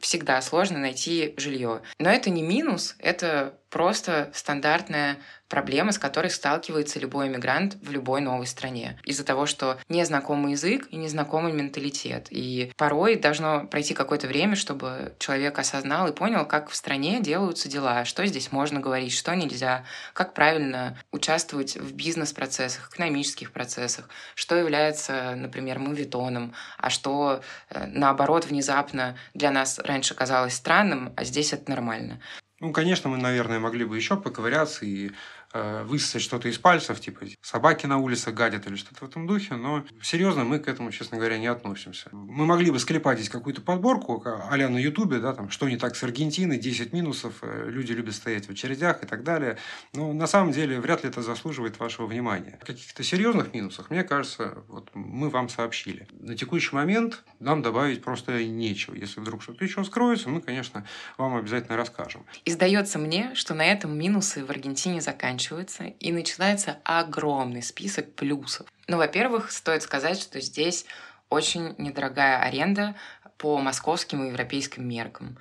[0.00, 1.82] всегда сложно найти жилье.
[1.98, 5.18] Но это не минус, это просто стандартная
[5.50, 8.98] проблема, с которой сталкивается любой иммигрант в любой новой стране.
[9.04, 12.28] Из-за того, что незнакомый язык и незнакомый менталитет.
[12.30, 17.68] И порой должно пройти какое-то время, чтобы человек осознал и понял, как в стране делаются
[17.68, 24.54] дела, что здесь можно говорить, что нельзя, как правильно участвовать в бизнес-процессах, экономических процессах, что
[24.54, 31.52] является, например, мувитоном, а что, э, наоборот, внезапно для нас раньше казалось странным, а здесь
[31.52, 32.20] это нормально.
[32.60, 35.12] Ну, конечно, мы, наверное, могли бы еще поковыряться и
[35.52, 39.84] высосать что-то из пальцев, типа собаки на улице гадят или что-то в этом духе, но
[40.02, 42.08] серьезно мы к этому, честно говоря, не относимся.
[42.12, 45.96] Мы могли бы склепать здесь какую-то подборку а на Ютубе, да, там, что не так
[45.96, 49.58] с Аргентиной, 10 минусов, э, люди любят стоять в очередях и так далее.
[49.92, 52.58] Но на самом деле вряд ли это заслуживает вашего внимания.
[52.60, 56.06] О каких-то серьезных минусах, мне кажется, вот мы вам сообщили.
[56.12, 58.94] На текущий момент нам добавить просто нечего.
[58.94, 60.86] Если вдруг что-то еще скроется, мы, конечно,
[61.18, 62.24] вам обязательно расскажем.
[62.44, 68.14] И сдается мне, что на этом минусы в Аргентине заканчиваются заканчиваются, и начинается огромный список
[68.14, 68.66] плюсов.
[68.88, 70.84] Ну, во-первых, стоит сказать, что здесь
[71.28, 72.94] очень недорогая аренда
[73.38, 75.38] по московским и европейским меркам.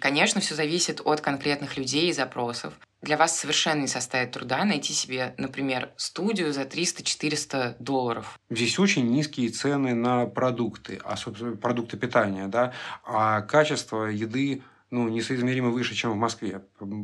[0.00, 2.72] Конечно, все зависит от конкретных людей и запросов.
[3.02, 8.40] Для вас совершенно не составит труда найти себе, например, студию за 300-400 долларов.
[8.50, 12.72] Здесь очень низкие цены на продукты, особенно продукты питания, да,
[13.04, 16.62] а качество еды ну, несоизмеримо выше, чем в Москве.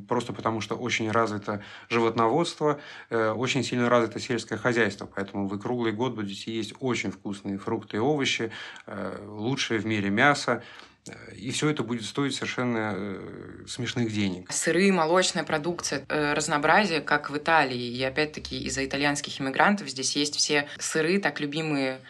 [0.08, 2.80] Просто потому, что очень развито животноводство,
[3.10, 5.06] э, очень сильно развито сельское хозяйство.
[5.06, 8.50] Поэтому вы круглый год будете есть очень вкусные фрукты и овощи,
[8.86, 10.62] э, лучшее в мире мясо.
[11.36, 14.50] И все это будет стоить совершенно э, смешных денег.
[14.50, 17.94] Сыры, молочная продукция, разнообразие, как в Италии.
[17.94, 22.00] И опять-таки из-за итальянских иммигрантов здесь есть все сыры, так любимые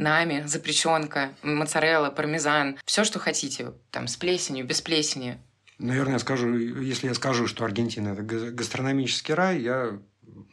[0.00, 5.38] нами, запрещенка, моцарелла, пармезан, все, что хотите, там, с плесенью, без плесени.
[5.78, 9.98] Наверное, я скажу, если я скажу, что Аргентина– это гастрономический рай, я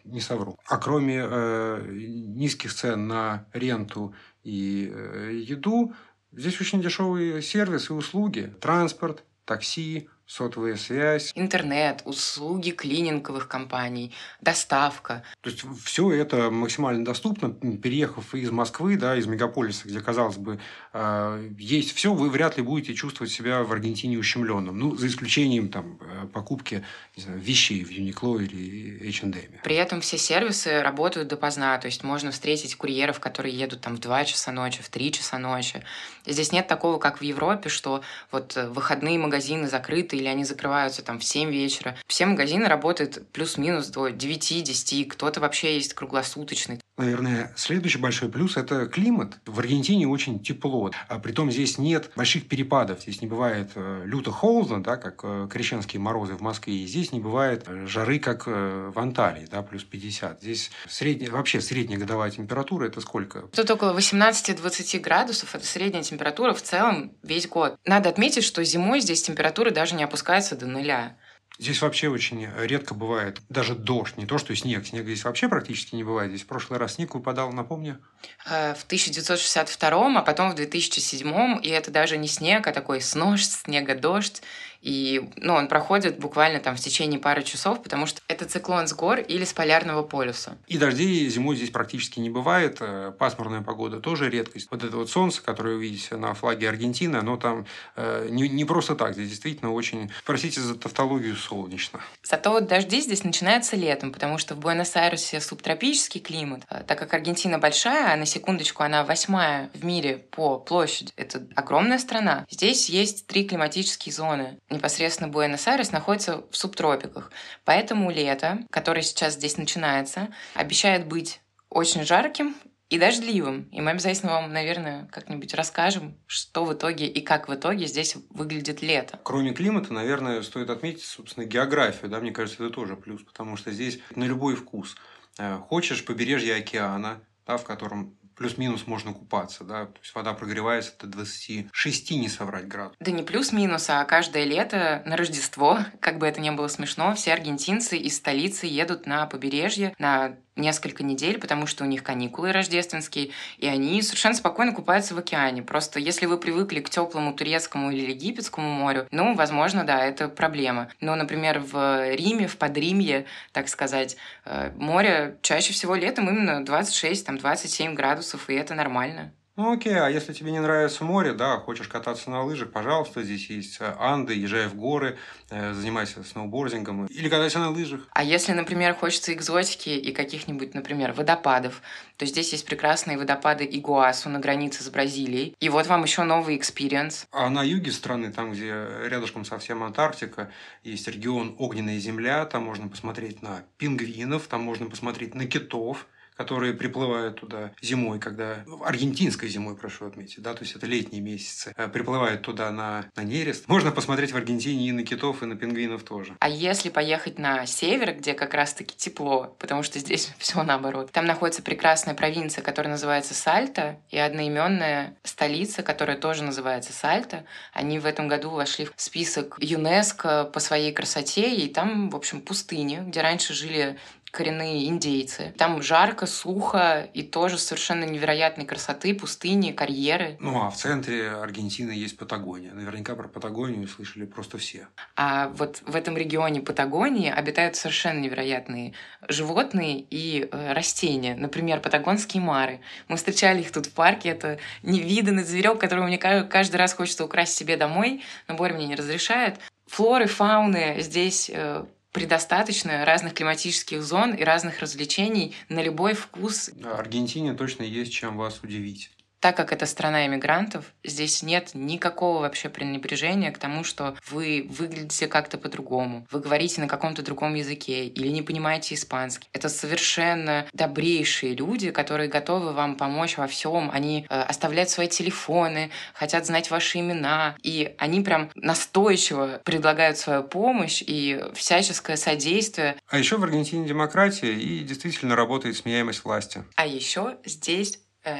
[0.05, 0.57] не совру.
[0.67, 5.93] А кроме э, низких цен на ренту и э, еду,
[6.31, 8.53] здесь очень дешевые сервисы и услуги.
[8.61, 11.31] Транспорт, такси, сотовая связь.
[11.35, 15.23] Интернет, услуги клининговых компаний, доставка.
[15.41, 17.49] То есть все это максимально доступно.
[17.49, 20.59] Переехав из Москвы, да, из мегаполиса, где, казалось бы,
[20.93, 24.77] э, есть все, вы вряд ли будете чувствовать себя в Аргентине ущемленным.
[24.77, 25.99] Ну, за исключением там,
[26.33, 26.83] покупки
[27.15, 29.61] знаю, вещей в Uniqlo или H&M.
[29.63, 33.99] При этом все сервисы работают допоздна, то есть можно встретить курьеров, которые едут там в
[33.99, 35.83] 2 часа ночи, в 3 часа ночи.
[36.27, 38.01] Здесь нет такого, как в Европе, что
[38.31, 41.95] вот выходные магазины закрыты или они закрываются там в 7 вечера.
[42.07, 46.79] Все магазины работают плюс-минус до 9-10, кто-то вообще есть круглосуточный.
[46.97, 49.37] Наверное, следующий большой плюс– это климат.
[49.45, 50.89] В Аргентине очень тепло.
[51.07, 53.01] А притом здесь нет больших перепадов.
[53.03, 56.75] Здесь не бывает э, люто холодно, да, как э, крещенские морозы в Москве.
[56.75, 60.41] И здесь не бывает э, жары, как в Анталии, да, плюс 50.
[60.41, 63.41] Здесь средняя, вообще средняя годовая температура– это сколько?
[63.41, 65.53] Тут около 18-20 градусов.
[65.53, 67.77] Это средняя температура в целом весь год.
[67.85, 71.17] Надо отметить, что зимой здесь температура даже не опускается до нуля.
[71.59, 74.85] Здесь вообще очень редко бывает даже дождь, не то что снег.
[74.85, 76.29] Снега здесь вообще практически не бывает.
[76.29, 77.99] Здесь в прошлый раз снег выпадал, напомню.
[78.45, 83.43] Э, в 1962, а потом в 2007, и это даже не снег, а такой снож,
[83.45, 84.43] снега, дождь.
[84.81, 88.93] И ну, он проходит буквально там в течение пары часов, потому что это циклон с
[88.93, 90.57] гор или с полярного полюса.
[90.67, 92.77] И дождей зимой здесь практически не бывает.
[92.79, 94.67] Э, пасмурная погода тоже редкость.
[94.71, 97.65] Вот это вот солнце, которое вы видите на флаге Аргентины, оно там
[97.95, 99.13] э, не, не просто так.
[99.13, 101.99] Здесь действительно очень, простите за тавтологию, солнечно.
[102.23, 106.63] Зато вот дожди здесь начинаются летом, потому что в Буэнос-Айресе субтропический климат.
[106.69, 111.47] Э, так как Аргентина большая, а на секундочку она восьмая в мире по площади, это
[111.55, 112.45] огромная страна.
[112.49, 117.31] Здесь есть три климатические зоны непосредственно Буэнос-Айрес находится в субтропиках.
[117.65, 122.55] Поэтому лето, которое сейчас здесь начинается, обещает быть очень жарким
[122.89, 123.63] и дождливым.
[123.71, 128.15] И мы обязательно вам, наверное, как-нибудь расскажем, что в итоге и как в итоге здесь
[128.29, 129.19] выглядит лето.
[129.23, 132.09] Кроме климата, наверное, стоит отметить, собственно, географию.
[132.09, 132.19] Да?
[132.19, 134.95] Мне кажется, это тоже плюс, потому что здесь на любой вкус.
[135.37, 140.93] Э, хочешь побережье океана, да, в котором плюс-минус можно купаться, да, то есть вода прогревается
[140.99, 142.97] до 26, не соврать градусов.
[142.99, 147.33] Да не плюс-минус, а каждое лето на Рождество, как бы это ни было смешно, все
[147.33, 153.31] аргентинцы из столицы едут на побережье, на несколько недель, потому что у них каникулы рождественские,
[153.57, 155.61] и они совершенно спокойно купаются в океане.
[155.63, 160.89] Просто если вы привыкли к теплому турецкому или египетскому морю, ну, возможно, да, это проблема.
[160.99, 167.93] Но, например, в Риме, в Подримье, так сказать, э, море чаще всего летом именно 26-27
[167.93, 169.31] градусов, и это нормально.
[169.57, 173.49] Ну окей, а если тебе не нравится море, да, хочешь кататься на лыжах, пожалуйста, здесь
[173.49, 175.17] есть э, Анды, езжай в горы,
[175.49, 178.01] э, занимайся сноубордингом или катайся на лыжах.
[178.11, 181.81] А если, например, хочется экзотики и каких-нибудь, например, водопадов,
[182.17, 185.55] то здесь есть прекрасные водопады Игуасу на границе с Бразилией.
[185.59, 187.25] И вот вам еще новый experience.
[187.31, 190.51] А на юге страны, там, где рядышком совсем Антарктика,
[190.83, 196.05] есть регион Огненная земля, там можно посмотреть на пингвинов, там можно посмотреть на китов,
[196.37, 201.73] которые приплывают туда зимой, когда аргентинской зимой, прошу отметить, да, то есть это летние месяцы,
[201.75, 203.67] э, приплывают туда на, на нерест.
[203.67, 206.35] Можно посмотреть в Аргентине и на китов, и на пингвинов тоже.
[206.39, 211.25] А если поехать на север, где как раз-таки тепло, потому что здесь все наоборот, там
[211.25, 217.45] находится прекрасная провинция, которая называется Сальто, и одноименная столица, которая тоже называется Сальто.
[217.73, 222.41] Они в этом году вошли в список ЮНЕСКО по своей красоте, и там, в общем,
[222.41, 223.97] пустыня, где раньше жили
[224.37, 225.51] коренные индейцы.
[225.57, 230.37] Там жарко, сухо и тоже совершенно невероятной красоты, пустыни, карьеры.
[230.39, 232.71] Ну, а в центре Аргентины есть Патагония.
[232.71, 234.89] Наверняка про Патагонию слышали просто все.
[235.15, 238.93] А вот в этом регионе Патагонии обитают совершенно невероятные
[239.27, 241.35] животные и э, растения.
[241.35, 242.79] Например, патагонские мары.
[243.07, 244.29] Мы встречали их тут в парке.
[244.29, 248.95] Это невиданный зверек, которого мне каждый раз хочется украсть себе домой, но Боря мне не
[248.95, 249.57] разрешает.
[249.87, 251.85] Флоры, фауны здесь э,
[252.17, 256.71] предостаточно разных климатических зон и разных развлечений на любой вкус.
[256.83, 262.69] Аргентине точно есть чем вас удивить так как это страна иммигрантов, здесь нет никакого вообще
[262.69, 268.27] пренебрежения к тому, что вы выглядите как-то по-другому, вы говорите на каком-то другом языке или
[268.27, 269.47] не понимаете испанский.
[269.53, 273.89] Это совершенно добрейшие люди, которые готовы вам помочь во всем.
[273.91, 280.43] Они э, оставляют свои телефоны, хотят знать ваши имена, и они прям настойчиво предлагают свою
[280.43, 282.97] помощь и всяческое содействие.
[283.07, 286.63] А еще в Аргентине демократия и действительно работает сменяемость власти.
[286.75, 287.99] А еще здесь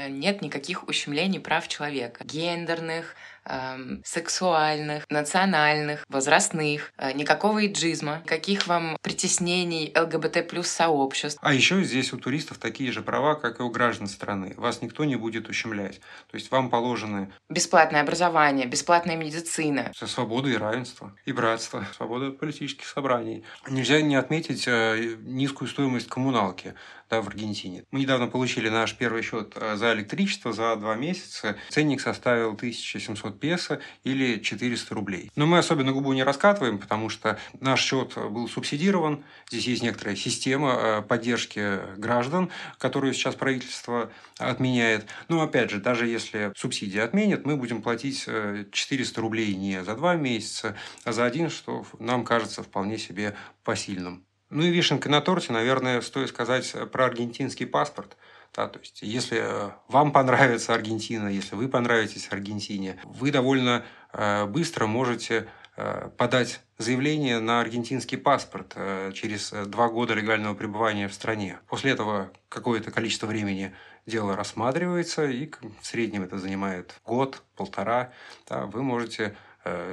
[0.09, 2.23] нет никаких ущемлений прав человека.
[2.23, 3.15] Гендерных,
[3.45, 11.39] эм, сексуальных, национальных, возрастных, э, никакого иджизма, каких вам притеснений ЛГБТ плюс сообществ.
[11.41, 14.53] А еще здесь у туристов такие же права, как и у граждан страны.
[14.57, 15.99] Вас никто не будет ущемлять.
[16.29, 17.31] То есть вам положены...
[17.49, 19.91] Бесплатное образование, бесплатная медицина.
[19.95, 23.43] Свобода и равенство, и братство, свобода политических собраний.
[23.69, 26.73] Нельзя не отметить э, низкую стоимость коммуналки.
[27.09, 27.83] Да, в Аргентине.
[27.91, 31.57] Мы недавно получили наш первый счет э, за электричество за два месяца.
[31.69, 35.31] Ценник составил 1700 песо или 400 рублей.
[35.35, 39.23] Но мы особенно губу не раскатываем, потому что наш счет был субсидирован.
[39.49, 45.07] Здесь есть некоторая система э, поддержки граждан, которую сейчас правительство отменяет.
[45.29, 48.25] Но опять же, даже если субсидии отменят, мы будем платить
[48.71, 54.26] 400 рублей не за два месяца, а за один, что нам кажется вполне себе посильным.
[54.49, 58.15] Ну и вишенкой на торте, наверное, стоит сказать про аргентинский паспорт.
[58.53, 64.45] Да, то есть, если э, вам понравится Аргентина, если вы понравитесь Аргентине, вы довольно э,
[64.45, 68.75] быстро можете э, подать заявление на аргентинский паспорт
[69.13, 71.59] через два года легального пребывания в стране.
[71.67, 73.73] После этого какое-то количество времени
[74.05, 78.11] дело рассматривается, и в среднем это занимает год, полтора.
[78.47, 79.46] Да, вы можете Э,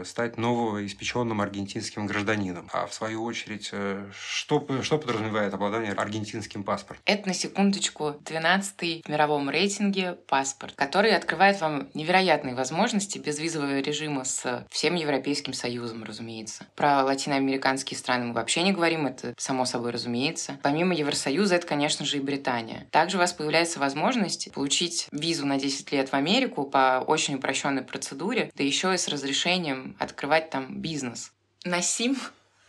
[0.04, 2.68] стать новоиспеченным аргентинским гражданином.
[2.72, 7.02] А в свою очередь, э, что, что подразумевает обладание аргентинским паспортом?
[7.06, 14.24] Это, на секундочку, 12-й в мировом рейтинге паспорт, который открывает вам невероятные возможности безвизового режима
[14.24, 16.66] с всем Европейским Союзом, разумеется.
[16.76, 20.58] Про латиноамериканские страны мы вообще не говорим, это само собой разумеется.
[20.62, 22.86] Помимо Евросоюза, это, конечно же, и Британия.
[22.90, 27.82] Также у вас появляется возможность получить визу на 10 лет в Америку по очень упрощенной
[27.82, 31.32] процедуре, да еще и с разрешением желанием открывать там бизнес.
[31.64, 32.16] На Сим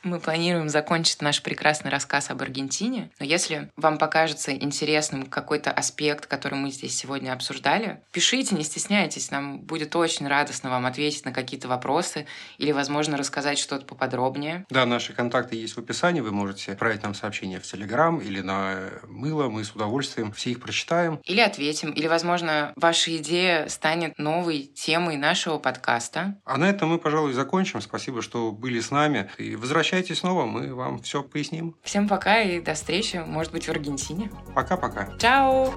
[0.06, 3.10] мы планируем закончить наш прекрасный рассказ об Аргентине.
[3.20, 9.32] Но если вам покажется интересным какой-то аспект, который мы здесь сегодня обсуждали, пишите, не стесняйтесь.
[9.32, 12.28] Нам будет очень радостно вам ответить на какие-то вопросы
[12.58, 14.66] или, возможно, рассказать что-то поподробнее.
[14.70, 16.22] Да, наши контакты есть в описании.
[16.22, 19.50] Вы можете отправить нам сообщение в Телеграм или на мыло.
[19.50, 21.20] Мы с удовольствием все их прочитаем.
[21.24, 21.92] Или ответим.
[21.92, 26.40] Или, возможно, ваша идея станет новой темой нашего подкаста.
[26.46, 27.82] А на этом мы, пожалуй, закончим.
[27.82, 29.30] Спасибо, что были с нами.
[29.38, 31.74] И возвращайтесь Обращайтесь снова, мы вам все поясним.
[31.82, 34.30] Всем пока и до встречи, может быть, в Аргентине.
[34.54, 35.18] Пока-пока.
[35.18, 35.74] Чао!